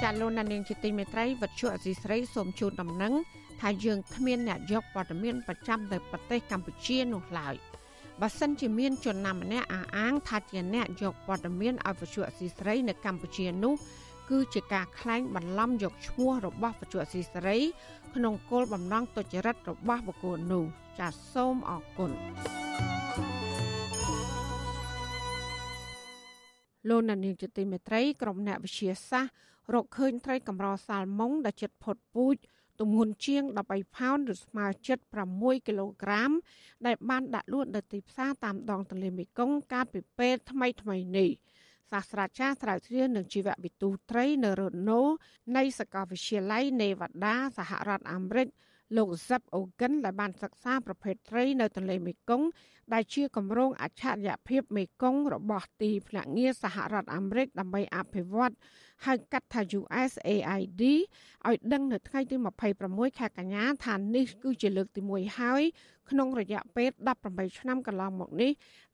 [0.02, 3.14] ចាលោកណានៀងជាទីមេត្រីវັດឈុអសីស្រីសូមជូនដំណឹង
[3.60, 7.54] ថាយើងគ្មានអ្នកយកព័ត៌មានប្រចាំទៅប្រទេសកម្ពុជានោះឡើយ
[8.20, 13.74] បើសិនជាមានជនណាម្នាក់អះអាងថាជាអ្នកយកព័ត៌មានឲ្យវិទ្យុអសីស្រីនៅកម្ពុជានោះ
[14.30, 17.56] គឺជាការក្លែងបន្លំយកឈ្មោះរបស់វិទ្យុអសីស្រី
[18.14, 20.64] ក្នុងគោលបំណងទុច្ចរិតរបស់បុគ្គលនោះ
[20.98, 22.10] ចាសសូមអរគុណ
[26.88, 29.32] លោកនានីជាទីមេត្រីក្រុមអ្នកវិទ្យាសាស្ត្រ
[29.74, 32.36] រកឃើញត្រីកម្រសាល់ម៉ុងដែលជិតផុតពូជ
[32.80, 34.98] ទម្ងន់ជាង13ផោនឬស្មើជិត
[35.32, 36.30] 6គីឡូក្រាម
[36.86, 41.30] ដែលបានដាក់លក់នៅទីផ្សារតាមដងទន្លេមេគង្គកាលពីពេលថ្មីថ្មីនេះ។
[41.94, 45.02] សាស្ត្រាចារ្យស្រាវជ្រាវនឹងជីវវិទូត្រីនៅរ៉ូណូ
[45.56, 48.48] នៃសាកលវិទ្យាល័យ Nevada សហរដ្ឋអាមេរិក
[48.96, 52.48] លោកសិបអូកិនដែលបានសិក្សាប្រភេទត្រីនៅទន្លេមេគង្គ
[52.92, 58.54] ដែលជាគម្រោងអច្ឆរិយភាពមេគង្គរបស់ទីភ្នាក់ងារសហរដ្ឋអាមេរិកដើម្បីអភិវឌ្ឍ
[59.06, 60.82] ហៅកាត់ថា USAID
[61.48, 62.36] ឲ្យដឹងនៅថ្ងៃទី
[62.78, 65.62] 26ខែកញ្ញាថានេះគឺជាលើកទី1ហើយ
[66.10, 66.90] ក្នុងរយៈពេល
[67.24, 68.52] 18ឆ្នាំកន្លងមកនេះ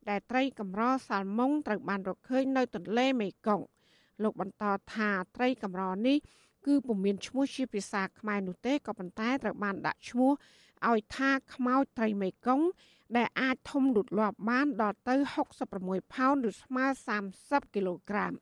[0.08, 3.66] ដែលត្រីកម្រសាល់ម៉ុងត្រូវបានរកឃើញនៅទន្លេមេគង្គ
[4.22, 6.18] លោកបន្តថាត្រីកម្រនេះ
[6.66, 10.32] គឺពុំមានឈ្មោះជាភាសាខ្មែរនោះទេក៏ប៉ុន្តែត្រូវបានដាក់ឈ្មោះ
[10.88, 12.66] ឲ្យថាខ្មោចត្រីមេគង្គ
[13.16, 15.14] ដែលអាចធំលូតលាស់បានដល់ទៅ
[15.64, 16.86] 66ផោនឬស្មើ
[17.30, 18.32] 30គីឡូក្រាម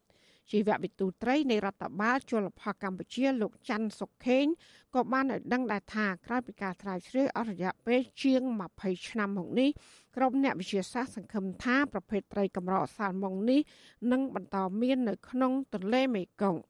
[0.53, 4.47] ជីវវិទូត្រីនៃរដ្ឋបាលជលផលកម្ពុជាលោកច័ន្ទសុខេង
[4.95, 8.43] ក៏បានឲ្យដឹងដែរថាក្រោយពីការស្រាវជ្រាវអស់រយៈពេលជាង
[8.75, 9.71] 20ឆ្នាំមកនេះ
[10.17, 13.61] ក្រុមអ្នកវិទ្យាសាស្ត្រសង្ឃឹមថាប្រភេទត្រីកម្រសាល់ម៉ុងនេះ
[14.13, 16.61] នឹងបន្តមាននៅក្នុងទន្លេមេគង្គ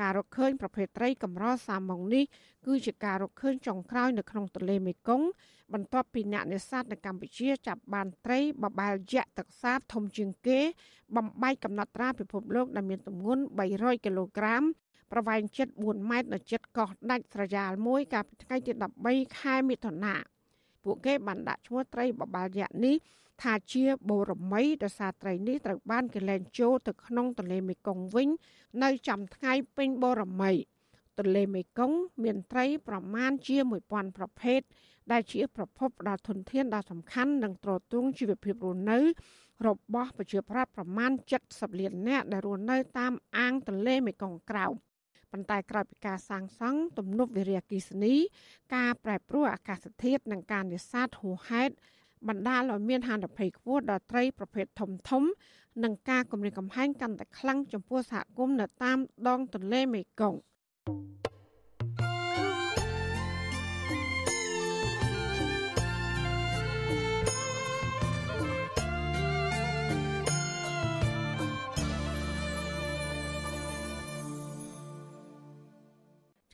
[0.00, 2.24] ការរកឃើញប្រភេទត្រីកម្រសាម៉ុងនេះ
[2.66, 5.28] គឺជាការរកឃើញចុងក្រោយនៅក្នុងទន្លេមេគង្គ
[5.72, 10.60] បន្ទាប់ពីអ្នកនេសាទនៅកម្ពុជាចាប់បានត្រីបបែលយក្សទឹកសាបធំជាងគេ
[11.16, 13.42] បំបែកកំណត់ត្រាពិភពលោកដែលមានទម្ងន់
[13.72, 14.62] 300គីឡូក្រាម
[15.12, 18.72] ប្រវែងជិត4ម៉ែត្រនៅជិតកោះដាច់ស្រយាលមួយកាលពីថ្ងៃទី
[19.04, 20.14] 13ខែមិថុនា
[20.84, 22.96] ពួកគេបានដាក់ឈ្មោះត្រីបបែលយក្សនេះ
[23.42, 28.28] ថាជាបូរមីដោយសារត្រីនេះត្រូវបានគេលែងចូលទៅក្នុងទន្លេមេគង្គវិញ
[28.82, 30.52] នៅចំថ្ងៃពេញបូរមី
[31.18, 33.56] ទន្លេមេគង្គមានត្រីប្រមាណជា
[33.88, 34.60] 1000ប្រភេទ
[35.12, 38.98] ដែលជាប្រភពដ៏ធនធានដ៏សំខាន់និងទ្រទ្រង់ជីវភាពរស់នៅ
[39.66, 41.10] របស់ប្រជាប្រដ្ឋប្រមាណ
[41.44, 44.74] 70លាននាក់ដែលរស់នៅតាមអាងទន្លេមេគង្គក្រោម
[45.32, 48.14] ប៉ុន្តែក្រោយពីការសាងសង់ទំនប់វារីអគ្គិសនី
[48.76, 51.74] ការប្រែប្រួលអាកាសធាតុនិងការនេសាទហួសហេតុ
[52.28, 55.22] បណ្ដាលឲ្យមានហានិភ័យខ្ពស់ដល់ត្រីប្រភេទធំធំ
[55.84, 58.98] និងការគំរាមកំហែងកាន់តែខ្លាំងចំពោះសហគមន៍នៅតាម
[59.28, 60.38] ដងទន្លេមេគង្គ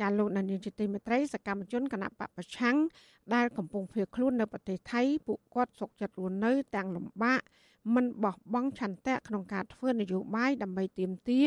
[0.04, 2.76] ចាលោកនានីជាទីមេត្រីសកម្មជនគណៈបពប្រឆាំង
[3.34, 7.40] ដែលកំពុងភៀសខ្លួននៅប្រទេសថៃពួកគាត់សុកចិត្តរស់នៅទាំងលំបាក
[7.94, 11.46] មិនបោះបង់ឆន្ទៈក្នុងការធ្វើនយោបាយដើម្បីទាមទារ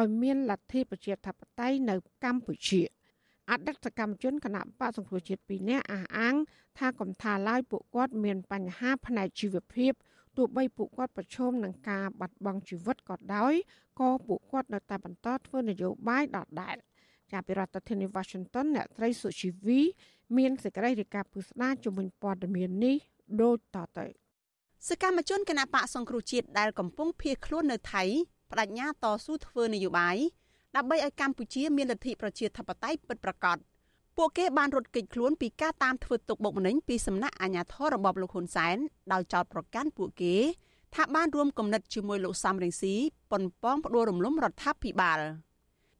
[0.00, 1.94] ឲ្យមានលទ្ធិប្រជាធិបតេយ្យនៅ
[2.24, 2.82] កម្ពុជា
[3.50, 6.34] អតីតសកម្មជនគណៈបកសង្គ្រោះជាតិ2នាក់អះអាង
[6.78, 9.92] ថាកំថាឡើយពួកគាត់មានបញ្ហាផ្នែកជីវភាព
[10.36, 13.54] ទោះបីពួកគាត់ប្រឈមនឹងការបាត់បង់ជីវិតក៏ដោយ
[14.00, 16.76] ក៏ពួកគាត់នៅតែបន្តធ្វើនយោបាយដដែល។
[17.32, 19.80] ចាប់ពីរដ្ឋធានី Washington អ្នកត្រីសុជីវី
[20.36, 22.96] មានសេចក្តីរាយការណ៍ពុស្ដាជំនាញព័ត៌មាននេះ
[23.42, 24.06] ដូចតទៅ
[24.88, 28.02] សកម្មជនគណបកសង្គ្រោះជាតិដែលកំពុងភៀសខ្លួននៅថៃ
[28.50, 30.16] បដិញ្ញាតស៊ូធ្វើនយោបាយ
[30.76, 33.58] ដើម្បីឲ្យកម្ពុជាមានលទ្ធិប្រជាធិបតេយ្យពិតប្រាកដ
[34.16, 38.76] ពួកគេបានរត់គេចខ្លួនពីការតាមធ្វើទុកបុកម្នេញពីសំណាក់អាជ្ញាធររបបលោកហ៊ុនសែន
[39.12, 40.34] ដោយចោទប្រកាន់ពួកគេ
[40.94, 42.94] ថាបានរួមគំនិតជាមួយលោកសំរងស៊ី
[43.30, 45.20] ប៉ុនប៉ងផ្ដួលរំលំរដ្ឋាភិបាល។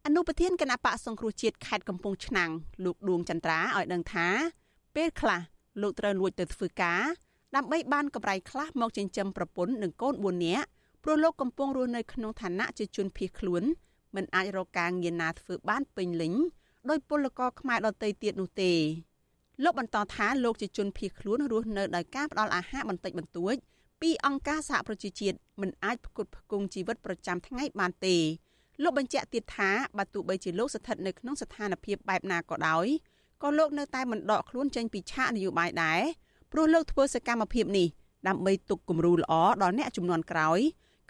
[0.07, 2.51] អនុប្រធានគណៈបកសង្គ្រោះជាតិខេត្តកំពង់ឆ្នាំង
[2.85, 4.29] លោកដួងចន្ទ្រាឲ្យដឹងថា
[4.95, 5.41] ពេលខ្លះ
[5.83, 7.03] លោកត្រូវលួចទៅធ្វើការ
[7.57, 10.67] ដើម្បីបានកម្រៃខ្លះមកចិញ្ចឹមប្រពន្ធនិងកូន4នាក់
[11.05, 13.63] ព្រោះលោកកំពុងរស់នៅក្នុងឋានៈជាជនភៀសខ្លួន
[14.15, 16.35] មិនអាចរកការងារណាធ្វើបានពេញលេញ
[16.89, 18.73] ដោយពលករខ្មែរដទៃទៀតនោះទេ
[19.65, 23.55] លោកបន្តថាលោកជាជនភៀសខ្លួនរស់នៅដោយការផ្ដល់អាហារបន្តិចបន្តួច
[24.01, 28.17] ពីអង្គការសហប្រជាជាតិមិនអាចផ្គត់ផ្គង់ជីវិតប្រចាំថ្ងៃបានទេ
[28.83, 32.87] លោកបញ្ជាក់ទៀតថាបើទោះបីជាលោកស្ថិតនៅក្នុងស្ថានភាពបែបណាក៏ដោយ
[33.43, 36.01] ក៏លោកនៅតែមិនដកខ្លួនចេញពីឆាកនយោបាយដែរ
[36.53, 37.87] ព្រោះលោកធ្វើសកម្មភាពនេះ
[38.29, 40.61] ដើម្បីទុកគំរូល្អដល់អ្នកចំនួនក្រោយ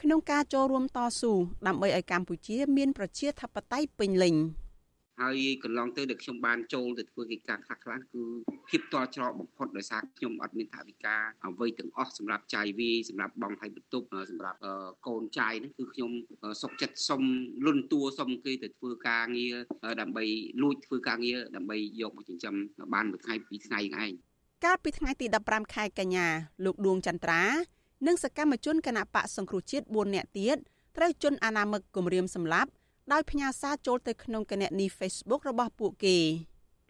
[0.03, 1.33] ក្នុងការចូលរួមតស៊ូ
[1.67, 4.35] ដើម្បីឲ្យកម្ពុជាមានប្រជាធិបតេយ្យពេញលេញ។
[5.23, 8.23] ហើយកន្លងទៅដែលខ្ញុំបានចូលទៅធ្វើកិច្ចការខ្លះខ្លះគឺ
[8.69, 14.59] ភាពតច្រកបំផុតដោយសារខ្ញុំអត់មានថវិកាអ្វីទាំងអស់សម្រាប់ចាយវាសម្រាប់បងថៃបន្ទប់សម្រាប់
[15.07, 16.11] កូនចាយហ្នឹងគឺខ្ញុំ
[16.63, 17.23] សុកចិត្តសុំ
[17.67, 19.55] លុនតួសុំគេទៅធ្វើការងារ
[20.01, 20.25] ដើម្បី
[20.63, 22.55] លួចធ្វើការងារដើម្បីយកមកចិញ្ចឹម
[22.95, 24.13] បានមួយថ្ងៃពីរថ្ងៃឯង
[24.65, 26.27] កាលពីថ្ងៃទី15ខែកញ្ញា
[26.65, 27.43] លោកដួងចន្ទ្រា
[28.07, 30.57] និងសកម្មជនគណៈបកសង្គ្រោះជាតិ4នាក់ទៀត
[30.97, 32.71] ត្រូវជន់អាណាមឹកគម្រាមសម្លាប់
[33.13, 36.19] ដោយផ្ញើសារចូលទៅក្នុងគណនី Facebook របស់ពួកគេ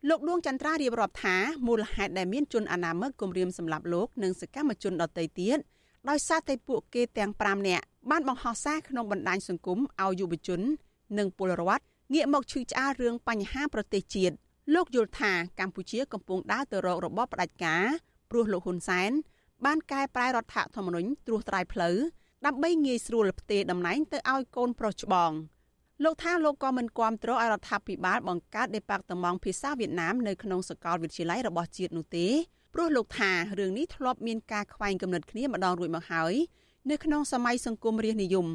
[0.09, 1.37] លោកដួងចន្ទ្រារៀបរាប់ថា
[1.67, 5.59] មូលហេតុដែលមានជនអនាមិកគំរាមសម្លាប់លោកនិងសកម្មជនដទៃទៀត
[6.09, 10.61] ដោយសារតែពួកគេទាំង5នាក់បានបង្ហោះសារក្នុងបណ្ដាញសង្គមឲ្យយុវជន
[11.19, 11.85] និងពលរដ្ឋ
[12.15, 14.35] ងាកមកឈឺឆ្អាលរឿងបញ្ហាប្រទេសជាតិ
[14.75, 17.85] លោកយល់ថាកម្ពុជាកំពុងដើរទៅរករបបផ្ដាច់ការ
[18.31, 19.11] ព្រោះលោកហ៊ុនសែន
[19.65, 21.97] បានកែប្រែរដ្ឋធម្មនុញ្ញត្រួសត្រាយផ្លូវ
[22.47, 25.33] ដើម្បីងាយស្រួលផ្ទេរតំណែងទៅឲ្យកូនប្រុសច្បង
[26.03, 32.27] លោកថាលោកក៏មិនគាំទ្រឲ្យរដ្ឋាភិបាលបង្កើតដេប៉ាតឺម៉ង់ភាសាវៀតណាមនៅក្នុងសាកលវិទ្យាល័យរបស់ជាតិនោះទេ
[32.75, 36.35] ព្រោះលោកថារឿងនេះធ្លាប់មានការខ្វែងគំនិតគ្នាម្ដងរួចមកហើយ
[36.91, 38.47] នៅក្នុងសម័យសង្គមរាស្ត្រនិយម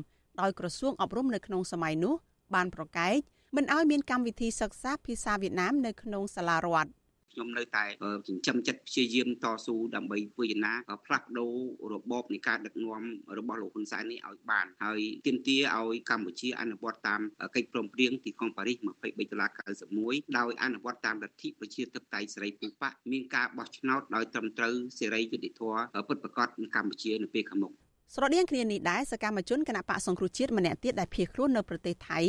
[0.42, 2.14] ដោយក្រសួងអប់រំនៅក្នុងសម័យនោះ
[2.56, 3.16] បានប្រកែក
[3.56, 6.90] មិនឲ្យមានកម្មវិធីសិក្សាភាសាវៀតណាមនៅក្នុងសាលារដ្ឋ
[7.34, 7.86] ខ្ញុំនៅតែ
[8.28, 10.74] ចិញ្ចឹមចិត្តព្យាយាមតស៊ូដើម្បីធ្វើយ៉ាងណា
[11.06, 11.54] ផ្លាស់ប្ដូរ
[11.94, 13.04] របបនៃការដឹកនាំ
[13.38, 17.22] របស់លោកហ៊ុនសែននេះឲ្យបានហើយទាមទារឲ្យកម្ពុជាអនុវត្តតាម
[17.56, 19.50] កិច្ចព្រមព្រៀងទីក្រុងប៉ារីស23ដុល្លារ
[19.96, 27.72] 91ដោយអនុវត្តតាមលទ្ធិប្រជាធិបតេយ្យសេរីពូប៉ាមានការបោះឆ្នោតដោយត្រឹមត្រូវសេរីយុត្តិធម៌ពិតប្រាកដនៅកម្ពុជានៅពេលខាងមុខ
[28.16, 32.20] ស្រដៀងគ្នានេះដែរសកម្មជនគណៈបកសង្គ្រោះជាតិម្នាក់ទៀតដែលភៀសខ្លួននៅប្រទេសថៃ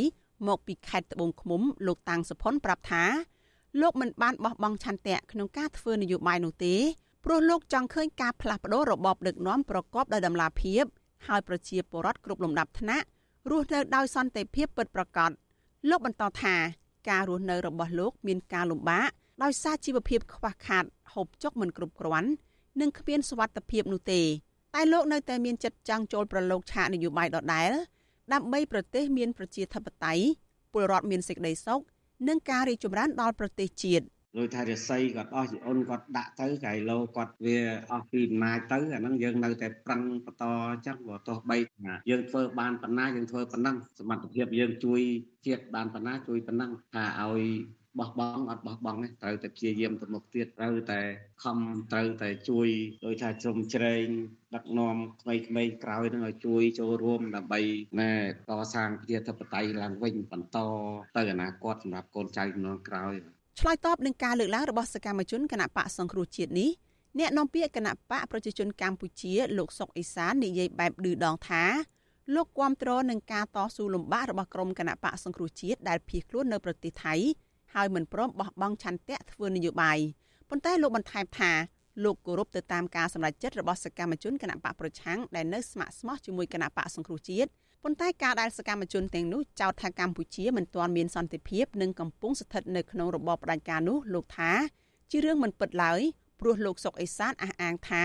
[0.47, 3.03] មកពីខេត្តត្បូងឃ្មុំលោកតាំងសុផុនប្រាប់ថា
[3.79, 6.75] លោកមិនបានបោះបង់ឆន្ទៈក្នុងការធ្វើនយោបាយនោះទេ
[7.25, 10.83] ព្រោះលោកចង់ឃើញការផ្លាស់ប្តូររបបដឹកនាំប្រកបដោយតម្លាភាព
[11.27, 13.05] ហើយប្រជាពលរដ្ឋគ្រប់លំដាប់ថ្នាក់
[13.51, 15.31] រស់នៅដោយសន្តិភាពពិតប្រាកដ
[15.89, 16.55] លោកបន្តថា
[17.09, 19.09] ការរស់នៅរបស់លោកមានការលំបាក
[19.43, 22.29] ដោយសារជីវភាពខ្វះខាតហូបចុកមិនគ្រប់គ្រាន់
[22.81, 24.21] និងគ្មានសុវត្ថិភាពនោះទេ
[24.75, 27.71] តែលោកនៅតែមានចិត្តចង់ចូលប្រឡូកឆាកនយោបាយដដែល
[28.33, 30.23] ដើម្បីប្រទេសមានប្រជាធិបតេយ្យ
[30.73, 31.81] ពលរដ្ឋមានសេចក្តីសុខ
[32.27, 34.05] និងការរីកចម្រើនដល់ប្រទេសជាតិ
[34.37, 37.57] ដោយថារស័យគាត់អស់ជីអូនគាត់ដាក់ទៅកៃឡូគាត់វា
[37.91, 40.45] អស់ពីអំណាចទៅអាហ្នឹងយើងនៅតែប្រឹងបន្ត
[40.85, 45.01] ចឹងបើទោះបីថាយើងធ្វើបានប៉ុណ្ណាយើងធ្វើប៉ុណ្ណឹងសមត្ថភាពយើងជួយ
[45.45, 47.43] ជាតិបានប៉ុណ្ណាជួយប៉ុណ្ណឹងថាឲ្យ
[47.99, 51.01] បោះបង់អត់បោះបង់ទេត្រូវតែព្យាយាមទៅមុខទៀតត្រូវតែ
[51.43, 51.57] ខំ
[51.91, 52.67] ត្រូវតែជួយ
[53.05, 54.07] ដោយថាជ្រុំជ្រែង
[54.55, 57.61] ដឹកនាំក្មេងៗក្រោយនឹងឲ្យជួយចូលរួមដើម្បី
[58.01, 58.11] ណែ
[58.49, 60.57] កសាងប្រជាធិបតេយ្យឡើងវិញបន្ត
[61.17, 63.15] ទៅអនាគតសម្រាប់កូនចៅជំនាន់ក្រោយ
[63.59, 66.69] ឆ្លើយតបនឹងការលើកឡើងរបស់សកម្មជនគណៈបកសង្គ្រោះជាតិនេះ
[67.19, 71.63] អ្នកនាំពាក្យគណៈបកប្រជាជនកម្ពុជាលោកសុកអេសាននិយាយបែបឌឺដងថា
[72.35, 77.15] លោកគាំទ្រនឹងការតស៊ូលំបាករបស់ក្រុមគណៈបកសង្គ្រោះជាតិដែលភៀសខ្លួននៅប្រទេសថៃ
[77.73, 79.97] ហើយមិនព្រមបោះបង់ឆន្ទៈធ្វើនយោបាយ
[80.49, 81.51] ប៉ុន្តែលោកបន្ថែមថា
[82.03, 87.49] លោកគោរពទៅតាមការសម្រេចចិត្តរបស់សកម្មជនគណៈបកប្រឆាំងដែលនៅស្ម័គ្រស្មោះជាមួយគណៈបកសង្គ្រោះជាតិ
[87.83, 94.51] ប៉ុន្តែការដែលសកម្មជនទាំងនោះចោទថាកម្ពុជាមិនទាន់មានសន្តិភាពនិងកំពុងស្ថិតនៅក្នុងរបបផ្ដាច់ការនោះលោកថា
[95.11, 95.99] ជារឿងមិនពិតឡើយ
[96.39, 98.03] ព្រោះលោកសុកអេសានអះអាងថា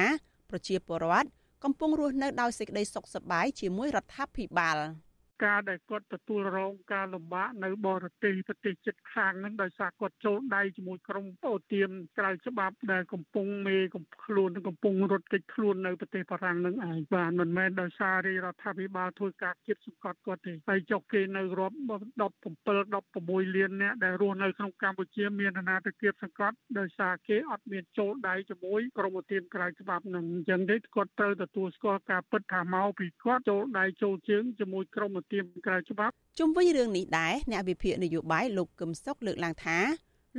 [0.50, 1.28] ប្រជាពលរដ្ឋ
[1.64, 4.78] កំពុងរស់នៅដោយសេចក្តីសុខសប្បាយជាមួយរដ្ឋាភិបាល។
[5.44, 39.78] ការដែលគាត់ទទួលរងការលំបាកនៅបរទេសប្រទេសជិតខាងហ្នឹងដោយសារគាត់ចូលដៃជាមួយក្រុមអូទៀមក្រៅច្បាប់ដែលកំពុងមេកំខ្លួនកំពុងរត់គេចខ្លួននៅប្រទេសបារាំងហ្នឹងឯងបាទមិនមែនដោយសាររាជរដ្ឋាភិបាលធ្វើការគៀបសង្កត់គាត់ទេហើយចុះគេនៅរាប់17 16លានអ្នកដែលរស់នៅក្នុងកម្ពុជាមានអាណាទៅគៀបសង្កត់ដោយសារគេអត់មានចូលដៃជាមួយក្រុមអូទៀមក្រៅច្បាប់ហ្នឹងអញ្ចឹងទេគាត់ត្រូវទទួលស្គាល់ការពិតថាមកពីគាត់ចូលដៃចូលជើងជាមួយក្រុមទាមក្រៅច្បាប់ជុំវិញរឿងនេះដែរអ្នកវិភាគនយោបាយលោកកឹមសុខលើកឡើងថា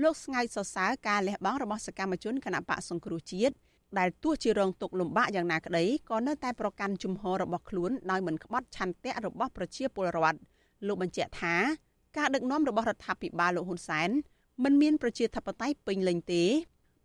[0.03, 3.55] លោកស្ងើចសរសើរការលះបង់របស់សកម្មជនគណបកសង្គ្រោះជាតិ
[3.99, 10.39] ដែលទោះជារងទុកលំបាកយ៉ាងណាក្តីក៏នៅតែប្រកាន់ជំហររបស់ខ្លួនដោយមិនក្បត់ឆន្ទៈរបស់ប្រជាពលរដ្ឋ
[10.87, 11.55] លោកបញ្ជាក់ថា
[12.17, 14.09] ការដឹកនាំរបស់រដ្ឋាភិបាលលោកហ៊ុនសែន
[14.63, 16.43] មិនមានប្រជាធិបតេយ្យពេញលេញទេ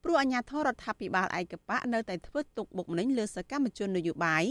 [0.04, 4.44] ព្រោះអាញាធរដ្ឋាភិបាលឯកបៈនៅតែធ្វើទុកបុកម្នេញលើសកម្មជននយោបាយ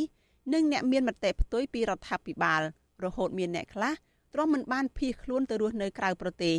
[0.54, 2.62] និងអ្នកមានមតិផ្ទុយពីរដ្ឋាភិបាល
[3.06, 3.94] រហូតមានអ្នកខ្លះ
[4.34, 6.58] ទ្រាំមិនបានភៀសខ្លួនទៅរស់នៅក្រៅប្រទេស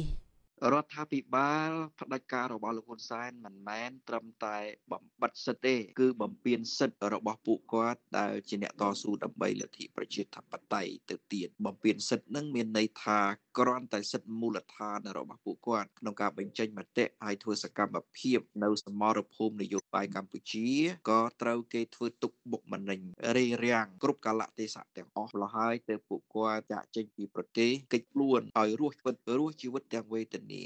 [0.73, 1.71] រដ្ឋាភិបាល
[2.01, 4.59] ផ្ដាច់ការរបស់លោកហ៊ុនសែនមិនមែនត្រឹមតែ
[4.93, 13.21] បំបិតសិទ្ធិទេ គឺបំពានសិទ្ធិរបស់ពួកគាត់ដែលជាអ្នកតស៊ូដើម្បីលទ្ធិប្រជាធិបតេយ្យទៅទៀតបំពានសិទ្ធិនឹងមានន័យថា
[13.59, 20.69] គ្រាន់តែសិទ្ធិមូលដ្ឋានរបស់ពួកគាត់ក្នុងការបញ្ចេញមតិហើយធ្វើសកម្មភាពនៅសមរភូមិនយោបាយកម្ពុជា
[21.11, 23.01] ក៏ត្រូវគេធ្វើទុកបុកម្នេញ
[23.37, 30.65] រារាំងគ្រប់កាលៈទេសៈទាំងអស់លហើយទៅពួកគាត់ចាក់ចេញពីប្រទេសកិច្ចខ្លួនឲ្យរស់ជីវិតរស់ជីវិតទាំងវេទនា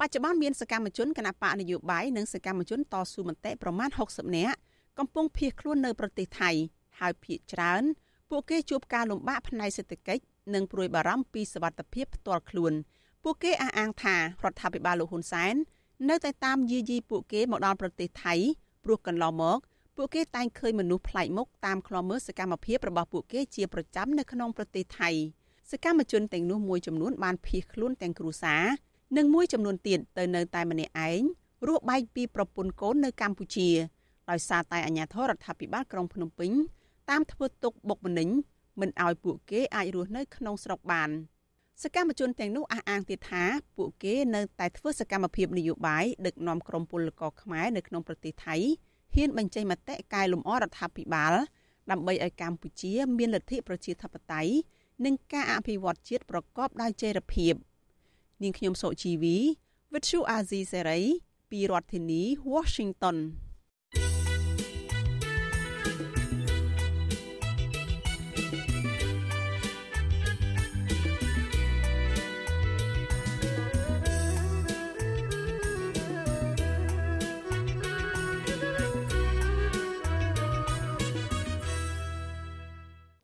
[0.00, 4.58] បច្ចុប្បន្នមានសកម្មជនគណបកនយោបាយនិងសកម្មជនតស៊ូមតិប្រមាណ60នាក់
[4.98, 6.50] កំពុងភៀសខ្លួននៅប្រទេសថៃ
[7.00, 7.82] ហើយភៀសច្រើន
[8.30, 10.22] ពួកគេជួបការលំបាកផ្នែកសេដ្ឋកិច្ច
[10.54, 12.72] និងព្រួយបារម្ភពីសវត្ថិភាពផ្ទាល់ខ្លួន
[13.22, 14.20] ពួកគេអះអាងថារ
[14.50, 15.54] ដ្ឋាភិបាលលោកហ៊ុនសែន
[16.08, 18.34] នៅតែតាមយាយីពួកគេមកដល់ប្រទេសថៃ
[18.84, 19.58] ព្រោះកន្លងមក
[19.96, 25.10] ពួកគេតែងឃើញមនុស្សប្លែកមុខតាមខ្លមមើលសកម្មភាពរបស់ពួកគេជាប្រចាំនៅក្នុងប្រទេសថៃ
[25.70, 28.64] សកម្មជនទាំងនោះមួយចំនួនបានភៀសខ្លួនទាំងគ្រួសារ
[29.16, 31.20] និងមួយចំនួនទៀតទៅនៅតែម្នាក់ឯង
[31.66, 33.68] រស់បែកពីប្រពន្ធកូននៅកម្ពុជា
[34.30, 36.50] ដោយសារតែអាជ្ញាធររដ្ឋាភិបាលក្រុងភ្នំពេញ
[37.10, 38.28] តាមធ្វើទុកបុកម្នេញ
[38.80, 41.10] មិនឲ្យពួកគេអាចរស់នៅក្នុងស្រុកបាន
[41.82, 43.44] សកម្មជនទាំងនោះអះអាងទៀតថា
[43.76, 48.56] ពួកគេនៅតែធ្វើសកម្មភាពនយោបាយដឹកនាំក្រុមពលករខ្មែរនៅក្នុងប្រទេសថៃ
[49.14, 51.34] ហ៊ានបញ្ចេញមតិកែលម្អរដ្ឋាភិបាល
[51.90, 54.52] ដើម្បីឲ្យកម្ពុជាមានលទ្ធិប្រជាធិបតេយ្យ
[55.04, 57.54] និងការអភិវឌ្ឍជាតិប្រកបដោយចីរភាព
[58.42, 59.36] នាងខ្ញុំសុជីវី
[59.92, 61.02] With you Azizi Serai
[61.50, 63.16] ពីរដ្ឋធានី Washington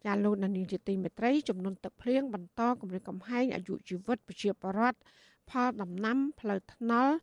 [0.08, 4.98] ចាលោកនានីជាទីមេត្រីចំនួនទឹកភ្លៀងបន្តគម្រាមកំហែងអាយុជីវិតប្រជាពលរដ្ឋ
[5.50, 7.14] ផលដំណាំផ្លូវថ្នល់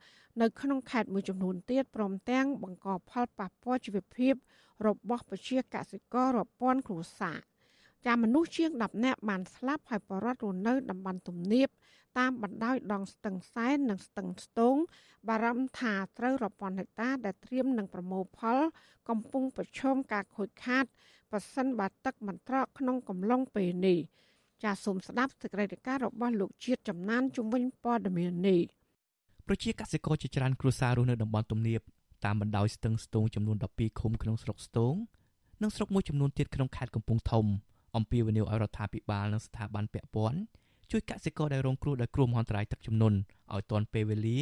[0.42, 4.34] នៅក្នុងខេត្តមួយចំនួនទៀតព្រមទាំងបង្កផលប៉ះពាល់ជីវភាព
[4.88, 7.38] របស់ប្រជាកសិកររាប់ពាន់គ្រួសារ
[8.06, 11.68] ចាមនុស្សជាង10នាក់បានស្លាប់ហើយបរដ្ឋរស់នៅតំបន់ទំនាប
[12.20, 14.76] តាមបណ្ដោយដងស្ទឹងសែននិងស្ទឹងស្ទង
[15.28, 18.60] បារម្ភថាត្រូវរាប់ពាន់ហិកតាដែលត្រៀមនឹងប្រមូលផល
[19.10, 20.86] កំពុងប្រឈមការខូចខាត
[21.32, 24.00] ប៉ះសិនបាទឹកមិនត្រកក្នុងកំឡុងពេលនេះ
[24.64, 28.62] ចាសសូមស្ដាប់សេចក្តីរាយការណ៍របស់លោកជាតិចំណានជំនាញព័ត៌មាននេះ
[29.48, 31.80] ប្រជាកសិករជាច្រើនគ្រួសាររស់នៅតំបន់ទំនាប
[32.26, 34.96] តាមបណ្ដោយស្ទឹងស្ទងចំនួន12ឃុំក្នុងស្រុកស្ទង
[35.62, 37.46] និងស្រុកមួយចំនួនទៀតក្នុងខេត្តកំពង់ធំ
[37.96, 40.40] អំពាវនាវឲ្យរដ្ឋាភិបាលនិងស្ថាប័នពាក់ព័ន្ធ
[40.92, 43.18] ជួយកសិករដែលរងគ្រោះដោយគ្រោះមហន្តរាយទឹកជំនន់
[43.54, 44.40] ឲ្យទាន់ពេលវេលា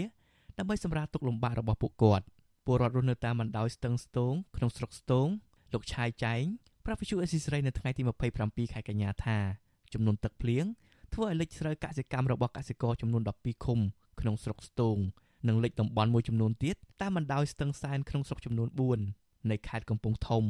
[0.57, 2.25] ដើម្បីសម្រាលទុក្ខលំបាករបស់ពួកគាត់
[2.65, 5.27] ពលរដ្ឋរស់នៅតាមបណ្ដោយស្ទឹងស្ទងក្នុងស្រុកស្ទង
[5.73, 6.43] លោកឆាយចែង
[6.85, 8.01] ប្រាប់វិទ្យុអេស៊ីសរ៉ៃនៅថ្ងៃទី
[8.37, 9.37] 27ខែកញ្ញាថា
[9.93, 10.65] ចំនួនទឹកភ្លៀង
[11.13, 13.79] ធ្វើឲ្យលិចស្រូវកសិកម្មរបស់កសិករចំនួន12ឃុំ
[14.19, 14.97] ក្នុងស្រុកស្ទង
[15.47, 18.69] និងលិចតំបន់មួយចំនួនទៀតតាមបណ្ដោយស្ទឹងសែនក្នុងស្រុកចំនួន
[19.09, 20.43] 4នៃខេត្តកំពង់ធំ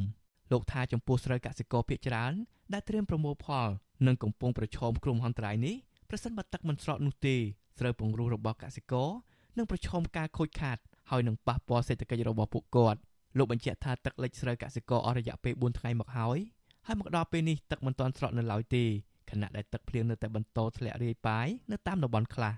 [0.54, 2.34] លោកថាចំពោះស្រូវកសិករភាគច្រើន
[2.74, 3.68] ដែលត្រៀមប្រមូលផល
[4.08, 5.76] និងកំពុងប្រឈមគ្រោះមហន្តរាយនេះ
[6.10, 7.36] ប្រសិនបើទឹកមិនស្រកនោះទេ
[7.80, 9.10] ស្រូវពង្រូសរបស់កសិករ
[9.58, 10.78] នឹងប្រឈមការខូចខាត
[11.10, 13.00] ហើយនឹងប៉ះពាល់សេដ្ឋកិច្ចរបស់ពួកគាត់
[13.38, 16.40] លោកបញ្ជាក់ថាទឹកលិចស្រូវកសិករអស់រយៈពេល4ថ្ងៃមកហើយ
[16.88, 18.84] ហើយមកដល់ពេលនេះទឹកមិនទាន់ស្រកនៅឡើយទេ
[19.30, 22.54] ខណៈដែលទឹកភ្លៀងនៅតែបន្តធ្លាក់រាយប៉ាយនៅតាមតំបន់ខ្លះ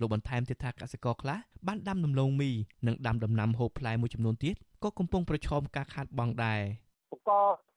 [0.00, 2.50] លោកបន្ថែមទៀតថាកសិករខ្លះបានដាំដំឡូងមី
[2.86, 6.62] និងដាំដំណាំហូបផ្លែមួយចំនួនទៀតក៏កំពុងប្រឈមការខាតបង់ដែរ
[7.14, 7.32] បង្ក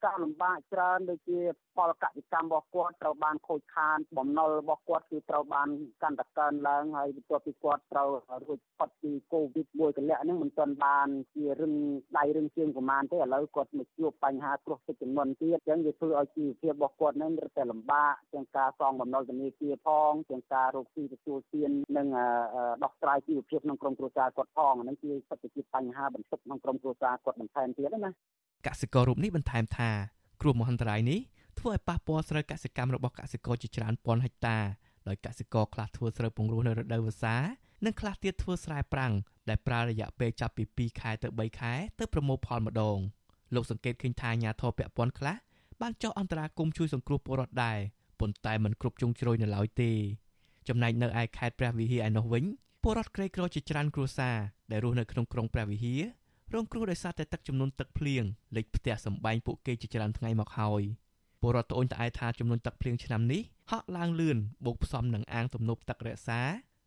[0.05, 1.39] ការលំបាកច្រើនដូចជា
[1.75, 5.67] ផលកសិកម្មរបស់គាត់ត្រូវបានខូចខាតបំណុលរបស់គាត់គឺត្រូវបាន
[6.03, 8.09] កាន់តែកើនឡើងហើយបន្ទាប់ពីគាត់ត្រូវ
[8.43, 11.73] រួចផុតពីកូវីដមួយកលៈហ្នឹងមិនទាន់បានជារឹង
[12.17, 22.07] ដៃរឹងជើងប្រមាណទេឥឡូវគាត់មកជួបបញ្ហាគ្រោះទឹកជំនន់ទៀតអញ្ចឹងវាធ្វើឲ្យជីវភាពរបស់គាត់ហ្នឹងរឹតតែលំបាកទាំងការសងបំណុលធនាគារផងទាំងការរកស៊ីទទួលទាននិង
[22.83, 28.11] ដោះស្រាយជីវភាពក្នុងក្រុមគ្រួសារគាត់ផងហ្នឹងជាសិទ្ធិជាបញ្ហាបន្ទុកក្នុងក្រុមគ្រួសារគាត់បន្ថែមទៀតណា
[28.65, 29.91] កសិកររូបនេះបន្ថែមថា
[30.41, 31.19] គ្រោះមហន្តរាយនេះ
[31.59, 34.57] ធ្វើឲ្យប៉ះពាល់ស្រូវកសិកម្មរបស់កសិករជាច្រើនពាន់ហិកតា
[35.07, 37.35] ដោយកសិករខ្លះធ្វើស្រូវពង្រួសនៅរដូវវស្សា
[37.85, 39.13] និងខ្លះទៀតធ្វើស្រែប្រាំង
[39.49, 42.97] ដែលប្រើរយៈពេលចាប់ពី2ខែទៅ3ខែទៅប្រមូលផលម្ដង
[43.55, 45.35] លោកសង្កេតឃើញថាអាញាធរពពាន់ខ្លះ
[45.81, 47.79] បានចុះអន្តរាគមជួយសង្គ្រោះពលរដ្ឋដែរ
[48.19, 49.91] ប៉ុន្តែមិនគ្រប់ជ្រុងជ្រោយនៅឡើយទេ
[50.67, 52.43] ចំណែកនៅឯខេត្តព្រះវិហារឯនោះវិញ
[52.83, 54.37] ពលរដ្ឋក្រីក្រជាច្រើនគ្រួសារ
[54.71, 56.01] ដែលរស់នៅក្នុងក្រុងព្រះវិហារ
[56.53, 58.23] រងគ្រោះដោយសារតែទឹកចំនួនទឹកភ្លៀង
[58.55, 60.83] លិចផ្ទះសម្បែងពួកគេជាច្រើនថ្ងៃមកហើយ
[61.41, 63.41] ពលរដ្ឋត្អូញត្អែថាចំនួនទឹកភ្លៀងឆ្នាំនេះ
[63.71, 66.41] ហក់ឡើងលឿនបូកផ្សំនឹងអាងទំនប់ទឹករក្សា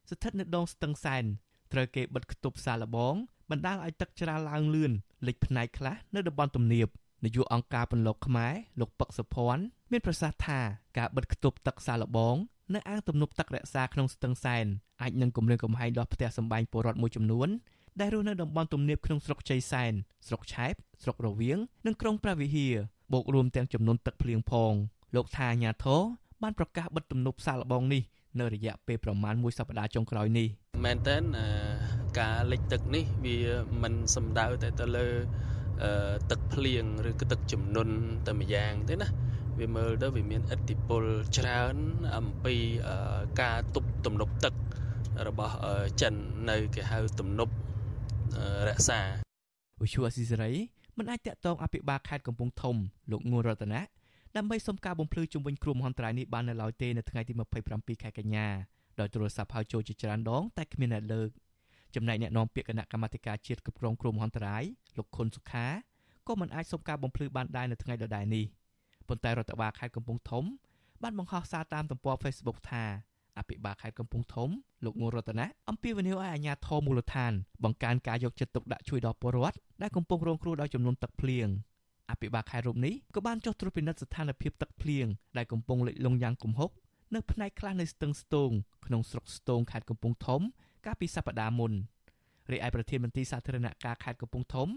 [0.09, 1.25] ស្ថិតនៅដងស្ទឹងសែន
[1.73, 3.15] ត្រូវគេបិទគប់សាឡបង
[3.51, 4.93] បណ្ដាលឲ្យទឹកច្រាលឡើងលឿន
[5.27, 6.89] លិចផ្នែកខ្លះនៅតំបន់ទំនាប
[7.25, 10.61] នាយកអង្គការពន្លកខ្មែរលោកពឹកសុភ័ណ្ឌមានប្រសាសន៍ថា
[10.99, 12.37] ការបិទគប់ទឹកសាឡបង
[12.75, 14.67] នៅអាងទំនប់ទឹករក្សាក្នុងស្ទឹងសែន
[15.03, 17.49] អាចនឹងគម្រាមកំហែងដល់ផ្ទះសម្បែងពលរដ្ឋមួយចំនួន
[18.01, 19.93] ដែលរស់នៅតំបន់ទំនាបក្នុងស្រុកជ័យសែន
[20.27, 22.75] ស្រុកឆែបស្រុករវៀងនិងក្រុងព្រះវិហារ
[23.13, 24.73] បូករួមទាំងចំនួនទឹកភ្លៀងផង
[25.17, 26.01] លោកថាអាញាធរ
[26.43, 28.03] បានប្រកាសបិទទំនប់សាកល្បងនេះ
[28.41, 30.49] នៅរយៈពេលប្រមាណមួយសប្តាហ៍ចុងក្រោយនេះ
[30.85, 31.17] មែនតើ
[32.21, 33.39] ការលិចទឹកនេះវា
[33.83, 35.07] មិនសំដៅតែទៅលើ
[36.31, 37.95] ទឹកភ្លៀងឬក៏ទឹកជំនន់
[38.27, 39.09] តែម្យ៉ាងទេណា
[39.61, 41.03] វាមើលទៅវាមានឥទ្ធិពល
[41.37, 41.75] ច្រើន
[42.17, 42.55] អំពី
[43.41, 44.55] ការទប់ទំនប់ទឹក
[45.29, 45.55] របស់
[46.01, 46.15] ចិន
[46.51, 47.55] នៅគេហៅទំនប់
[48.69, 49.01] រក្សា
[49.83, 50.53] វិសុអស៊ីសេរី
[50.99, 52.77] មិនអាចតាក់ទងអភិបាលខេត្តកំពង់ធំ
[53.11, 53.81] លោកងួនរតនា
[54.37, 57.33] ដើម្បីសុំការបំភ្លឺជំវិញគ្រោះមហន្តរាយនេះបាននៅឡើយទេនៅថ្ងៃទី
[57.69, 58.47] 27ខែកញ្ញា
[59.01, 61.31] ដោយទូរស័ព្ទហៅចូលជាច្រើនដងតែគ្មានអ្នកលើក
[61.95, 64.65] ចំណែកអ្នកនាំពាក្យគណៈកម្មាធិការជាតិគ្រប់គ្រងគ្រោះមហន្តរាយ
[64.97, 65.67] លោកខុនសុខា
[66.29, 68.45] ក៏មិនអាចសុំការបំភ្លឺបានដែរនៅថ្ងៃដដែលនេះ
[69.09, 70.45] ប៉ុន្តែរដ្ឋបាលខេត្តកំពង់ធំ
[71.03, 73.10] បានបង្ហោះសារតាមទំព័រ Facebook ថាអ
[73.49, 74.51] ភិបាលខេត្តកំពង់ធំ
[74.85, 77.33] លោកងូរតនៈអំពាវនាវឲ្យអាជ្ញាធរមូលដ្ឋាន
[77.65, 81.49] បង្កើនការយកចិត្តទុកដាក់ជួយដល់ពលរដ្ឋដែលកំពុងរងគ្រោះដោយចំនួនទឹកភ្លៀង
[82.11, 86.71] អភិបាលខេត្តរូបនេះក៏បានចុះត្រួតពិនិត្យស្ថានភាពទឹកភ្លៀងដែលកំពុងលិចលង់យ៉ាងគំហុក
[87.15, 88.51] នៅផ្នែកខ្លះនៃស្ទឹងស្ទង
[88.87, 90.41] ក្នុងស្រុកស្ទងខេត្តកំពង់ធំ
[90.87, 91.73] កាលពីសប្តាហ៍មុន
[92.51, 94.69] រីឯប្រធានមន្ត្រីសាធារណការខេត្តកំពង់ធំ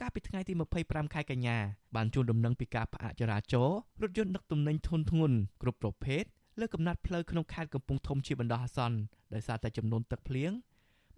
[0.00, 0.52] កាលពីថ្ងៃទី
[0.82, 1.56] 25ខែកញ្ញា
[1.96, 6.24] បានជូនដំណឹងពីការផ្អាកចរាចរណ៍រថយន្តដឹកទំនិញធុនធ្ងន់គ្រប់ប្រភេទ
[6.58, 8.98] លើកំណត់ផ្លូវក្នុងខេត្តកំពង់ធំជាបណ្ដោះអាសន្ន
[9.34, 10.52] ដោយសារតែចំនួនទឹកភ្លៀង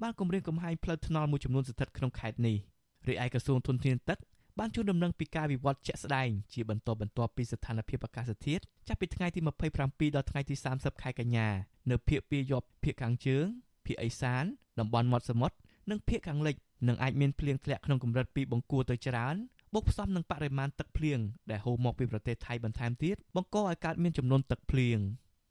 [0.03, 2.57] បានគម្រាមកំហែងផ្លូវថ្នល់មួយចំនួនស្ថិតក្នុងខេត្តនេះ
[3.09, 4.19] រីឯក្រសួងធនធានទឹក
[4.59, 9.41] បានជូនដំណឹងពីការវិវត្តជាក់ស្ដែងជាបន្តបន្ទាប់ពីស្ថានភាពអាកាសធាតុចាប់ពីថ្ងៃទី
[9.79, 11.49] 27ដល់ថ្ងៃទី30ខែកញ្ញា
[11.91, 13.45] នៅភាគពាយ័ព្យភាគខាងជើង
[13.87, 14.45] ភាគឦសាន
[14.79, 15.57] តំបន់មាត់សមុទ្រ
[15.91, 16.57] និងភាគខាងលិច
[16.89, 19.37] នឹងអាចមានភ្លៀងធ្លាក់ក្នុងកម្រិតពីបង្គួរទៅច្រើន
[19.75, 21.19] បូកផ្សំនឹងបរិមាណទឹកភ្លៀង
[21.51, 24.99] ដែលហូរមកពីប្រទេសថៃបន្ថែមទៀតបង្កឲ្យកើតមានចំនួនទឹកភ្លៀង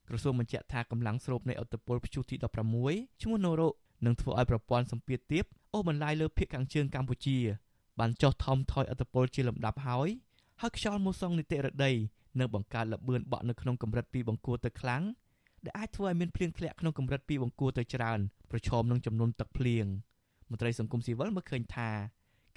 [0.08, 2.36] ក្រសួងបញ្ជាក់ថាកម្លាំងស្រូបនៃអត្តពលព្យុះទី
[2.80, 3.70] 16ឈ្មោះណូរ៉ូ
[4.06, 7.38] នឹងធ្វើឲ្យប្រព័ន្ធសម្ពាធទាបអូសបន្លាយលើភាគខាងជើងកម្ពុជា
[8.00, 10.10] បានចុះថមថយអត្តពលជាលំដាប់ហើយ
[10.62, 11.92] ហើយខ្យល់មូសុងនីតិរដី
[12.40, 15.04] នឹងបង្កើតលបឿនបក់នៅក្នុងកម្រិតពីបង្គួរទៅខ្លាំង
[15.66, 18.20] ដែលអាចធ្វើឲ្យមានភ្លៀងធ្លាក់ក្នុងកម្រិតពីបង្គួរទៅច្រើន
[18.52, 19.86] ប្រឈមនឹងចំនួនទឹកភ្លៀង
[20.50, 21.90] មន្ត្រីសង្គមស៊ីវិលមើលឃើញថា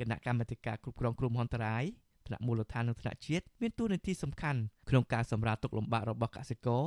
[0.01, 1.85] គណៈកម្មាធិការគ្រប់គ្រងគ្រោះមហន្តរាយ
[2.27, 6.85] ថ្នាក់មូលដ្ឋាននិងថ្នាក់ជាតិមានតួនាទីសំខាន់ក្នុងការសម្រាលទុក្ខលំបាករបស់កសិករ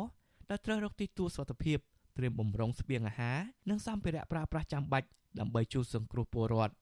[0.50, 1.78] ដែលត្រូវរកទីទួលសុវត្ថិភាព
[2.18, 3.38] ត្រៀមបំរុងស្បៀងអាហារ
[3.70, 5.08] និងសម្ភារៈប្រើប្រាស់ចាំបាច់
[5.40, 6.74] ដើម្បីជួយសង្គ្រោះពលរដ្ឋ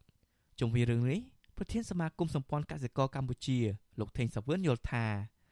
[0.59, 1.19] ជុំវិញរឿងនេះ
[1.57, 3.59] ប្រធានសមាគមសម្ព័ន្ធកសិករកម្ពុជា
[3.99, 5.05] លោកថេងសាវឿនយល់ថា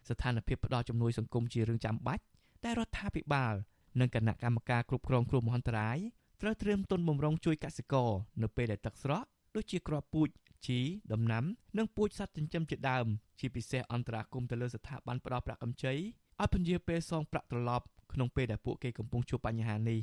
[0.10, 2.24] ស្ថានភាពផ្ដល់ជំនួយសង្គមជារឿងចាំបាច់
[2.64, 3.54] តែរដ្ឋាភិបាល
[4.00, 5.98] និងគណៈកម្មការគ្រប់គ្រងគ្រោះមហន្តរាយ
[6.42, 8.10] ត្រូវត្រៀមទុនបម្រុងជួយកសិករ
[8.42, 10.30] នៅពេលដែលទឹកស្រកដូចជាគ្រាប់ពូជ
[10.68, 10.80] ជី
[11.14, 11.44] ដំណាំ
[11.78, 13.06] និងពូជសត្វចិញ្ចឹមជាដើម
[13.40, 20.00] ជាពិសេសអន្តរាគមន៍ទៅលើស្ថាប័នផ្ដល់ប្រាក់កម្ចីឲ្យពន្យាពេលសងប្រាក់ត្រឡប់ក្នុងពេលដែលពួកគេកំពុងជួបបញ្ហានេះ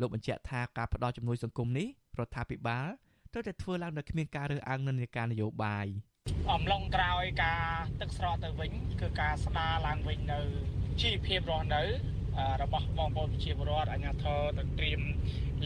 [0.00, 1.86] លោកបញ្ជាក់ថាការផ្ដល់ជំនួយសង្គមនេះ
[2.18, 2.86] រដ្ឋាភិបាល
[3.32, 5.86] ត្រូវតែធ្វើឡើងដោយគ្មានការរើសអើងនិន្នាការនយោបាយ
[6.52, 7.64] អំឡុងក្រោយការ
[8.00, 10.40] ទឹកស្រកទៅវិញគឺការស្ដារឡើងវិញនៅ
[11.02, 11.82] ជីវភាពរស់នៅ
[12.62, 15.00] របស់បងប្អូនប្រជាពលរដ្ឋអាជ្ញាធរទៅត្រៀម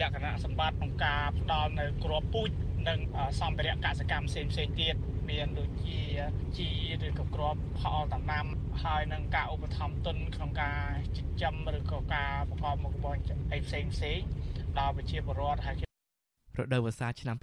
[0.01, 2.49] លក្ខណៈសម្បត្តិក្នុងការផ្ដល់នៅគ្រាប់ពូជ
[2.87, 2.99] និង
[3.41, 4.95] សម្ភារៈកសិកម្មផ្សេងផ្សេងទៀត
[5.29, 5.99] មានដូចជា
[6.57, 6.69] ជី
[7.07, 8.45] ឬក៏គ្រាប់ផលដំណាំ
[8.83, 10.81] ហើយនឹងការឧបត្ថម្ភទុនក្នុងការ
[11.17, 13.15] ចិញ្ចឹមឬក៏ការប្រកបមុខរបរ
[13.51, 14.19] អីផ្សេងផ្សេង
[14.79, 15.75] ដល់ប្រជាពលរដ្ឋហើយ
[16.57, 17.35] រដូវវស្សាឆ្នាំ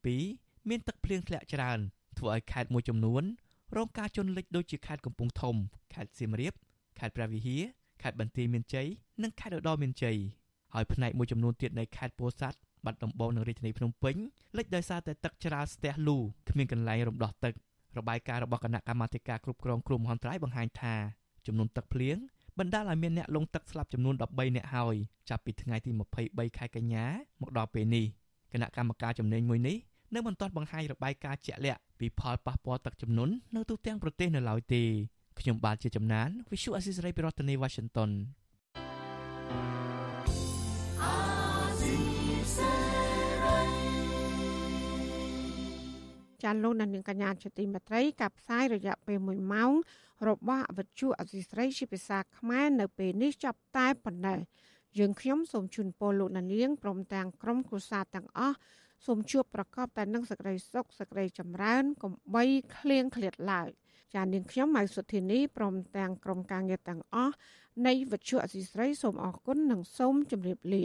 [0.00, 1.78] 2022មានទឹកភ្លៀងធ្លាក់ច្រើន
[2.18, 3.22] ធ្វើឲ្យខេត្តមួយចំនួន
[3.76, 5.56] រងការជន់លិចដូចជាខេត្តកំពង់ធំ
[5.94, 6.54] ខេត្តសៀមរាប
[6.98, 7.62] ខេត្តព្រះវិហារ
[8.02, 8.86] ខេត្តបន្ទាយមានជ័យ
[9.22, 10.16] និងខេត្តឧត្តរមានជ័យ
[10.74, 14.16] ហើយផ្នែកមួយចំនួនទៀតនៃខេត្តពោធិ៍សាត់ បាត់ដំបងនិងរាជធានីភ្នំពេញ
[14.56, 16.16] លិចដោយសារតែទឹកច្រាលស្ទះលូ
[16.48, 17.54] គ្មានកន្លែងរំដោះទឹក
[17.98, 20.94] របាយការណ៍របស់គណៈកម្មាធិការគ្រប់គ្រងគ្រោះមហន្តរាយបង្ហាញថា
[21.46, 22.16] ចំនួនទឹកភ្លៀង
[22.58, 24.94] បណ្ដាលឲ្យមានអ្នកលង់ទឹកស្លាប់ចំនួន13អ្នកហើយ
[25.28, 25.90] ចាប់ពីថ្ងៃទី
[26.24, 27.04] 23ខែកញ្ញា
[27.40, 28.06] មកដល់ពេលនេះ
[28.52, 29.76] គណៈកម្មការជំនាញមួយនេះ
[30.14, 34.82] នៅមិនទាន់បង្ហាញរបាយការណ៍ជាក់លាក់ពីផលប៉ះពាល់ទឹកជំនន់នៅទូទាំងប្រទេសនៅឡើយទេ
[35.38, 38.10] ខ្ញុំបាទជាចំណាន Visual Assisray ពីរដ្ឋធានី Washington
[46.44, 49.72] ចាលោកនាងកញ្ញាជាទីមេត្រីកັບផ្សាយរយៈពេល1ម៉ោង
[50.28, 54.38] របស់វិទ្យុអសីស្រីជាភាសាខ្មែរនៅពេលនេះចាប់តែប៉ុណ្ណេះ
[54.98, 58.56] យើងខ្ញុំសូមជូនពរលោកនាងព្រមទាំងក្រុមគ្រួសារទាំងអស់
[59.06, 62.44] សូមជួបប្រកបតែនឹងសេចក្តីសុខសេចក្តីចម្រើនកុំបី
[62.76, 63.68] ឃ្លៀងឃ្លាតឡើយ
[64.14, 67.34] ចានាងខ្ញុំម៉ៃសុធានីព្រមទាំងក្រុមការងារទាំងអស់
[67.86, 70.84] នៃវិទ្យុអសីស្រីសូមអរគុណនិងសូមជម្រាបលា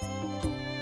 [0.00, 0.77] Música